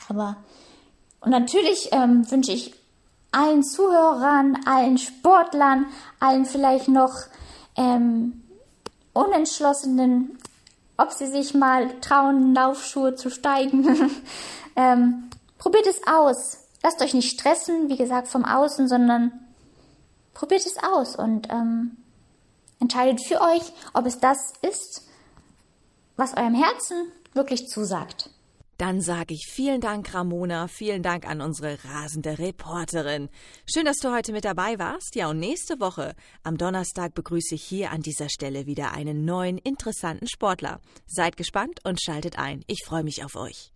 Aber 0.09 0.37
und 1.21 1.31
natürlich 1.31 1.91
ähm, 1.93 2.29
wünsche 2.31 2.53
ich 2.53 2.75
allen 3.31 3.63
Zuhörern, 3.63 4.59
allen 4.67 4.99
Sportlern, 4.99 5.87
allen 6.19 6.47
vielleicht 6.47 6.89
noch 6.89 7.15
ähm, 7.77 8.43
Unentschlossenen, 9.13 10.39
ob 10.97 11.13
sie 11.13 11.27
sich 11.27 11.55
mal 11.55 12.01
trauen, 12.01 12.55
Laufschuhe 12.55 13.15
zu 13.15 13.31
steigen. 13.31 14.11
ähm, 14.77 15.31
probiert 15.59 15.87
es 15.87 16.01
aus. 16.07 16.59
Lasst 16.83 17.03
euch 17.03 17.15
nicht 17.15 17.39
stressen, 17.39 17.89
wie 17.89 17.97
gesagt, 17.97 18.29
vom 18.29 18.45
Außen, 18.45 18.89
sondern 18.89 19.33
probiert 20.33 20.65
es 20.65 20.77
aus 20.83 21.17
und 21.17 21.49
ähm, 21.51 21.97
entscheidet 22.81 23.25
für 23.27 23.41
euch, 23.41 23.63
ob 23.95 24.07
es 24.07 24.19
das 24.19 24.39
ist, 24.63 25.07
was 26.17 26.37
eurem 26.37 26.55
Herzen 26.55 27.13
wirklich 27.35 27.69
zusagt. 27.69 28.31
Dann 28.81 29.03
sage 29.03 29.35
ich 29.35 29.47
vielen 29.47 29.83
Dank, 29.83 30.15
Ramona. 30.15 30.67
Vielen 30.67 31.03
Dank 31.03 31.29
an 31.29 31.43
unsere 31.43 31.77
rasende 31.85 32.39
Reporterin. 32.39 33.29
Schön, 33.71 33.85
dass 33.85 33.99
du 33.99 34.11
heute 34.11 34.33
mit 34.33 34.47
dabei 34.47 34.79
warst. 34.79 35.17
Ja, 35.17 35.29
und 35.29 35.39
nächste 35.39 35.81
Woche, 35.81 36.15
am 36.45 36.57
Donnerstag, 36.57 37.15
begrüße 37.15 37.57
ich 37.57 37.63
hier 37.63 37.91
an 37.91 38.01
dieser 38.01 38.31
Stelle 38.31 38.65
wieder 38.65 38.93
einen 38.93 39.27
neuen, 39.27 39.59
interessanten 39.59 40.29
Sportler. 40.29 40.81
Seid 41.07 41.37
gespannt 41.37 41.81
und 41.85 42.01
schaltet 42.03 42.39
ein. 42.39 42.65
Ich 42.69 42.83
freue 42.87 43.05
mich 43.05 43.23
auf 43.23 43.37
euch. 43.37 43.71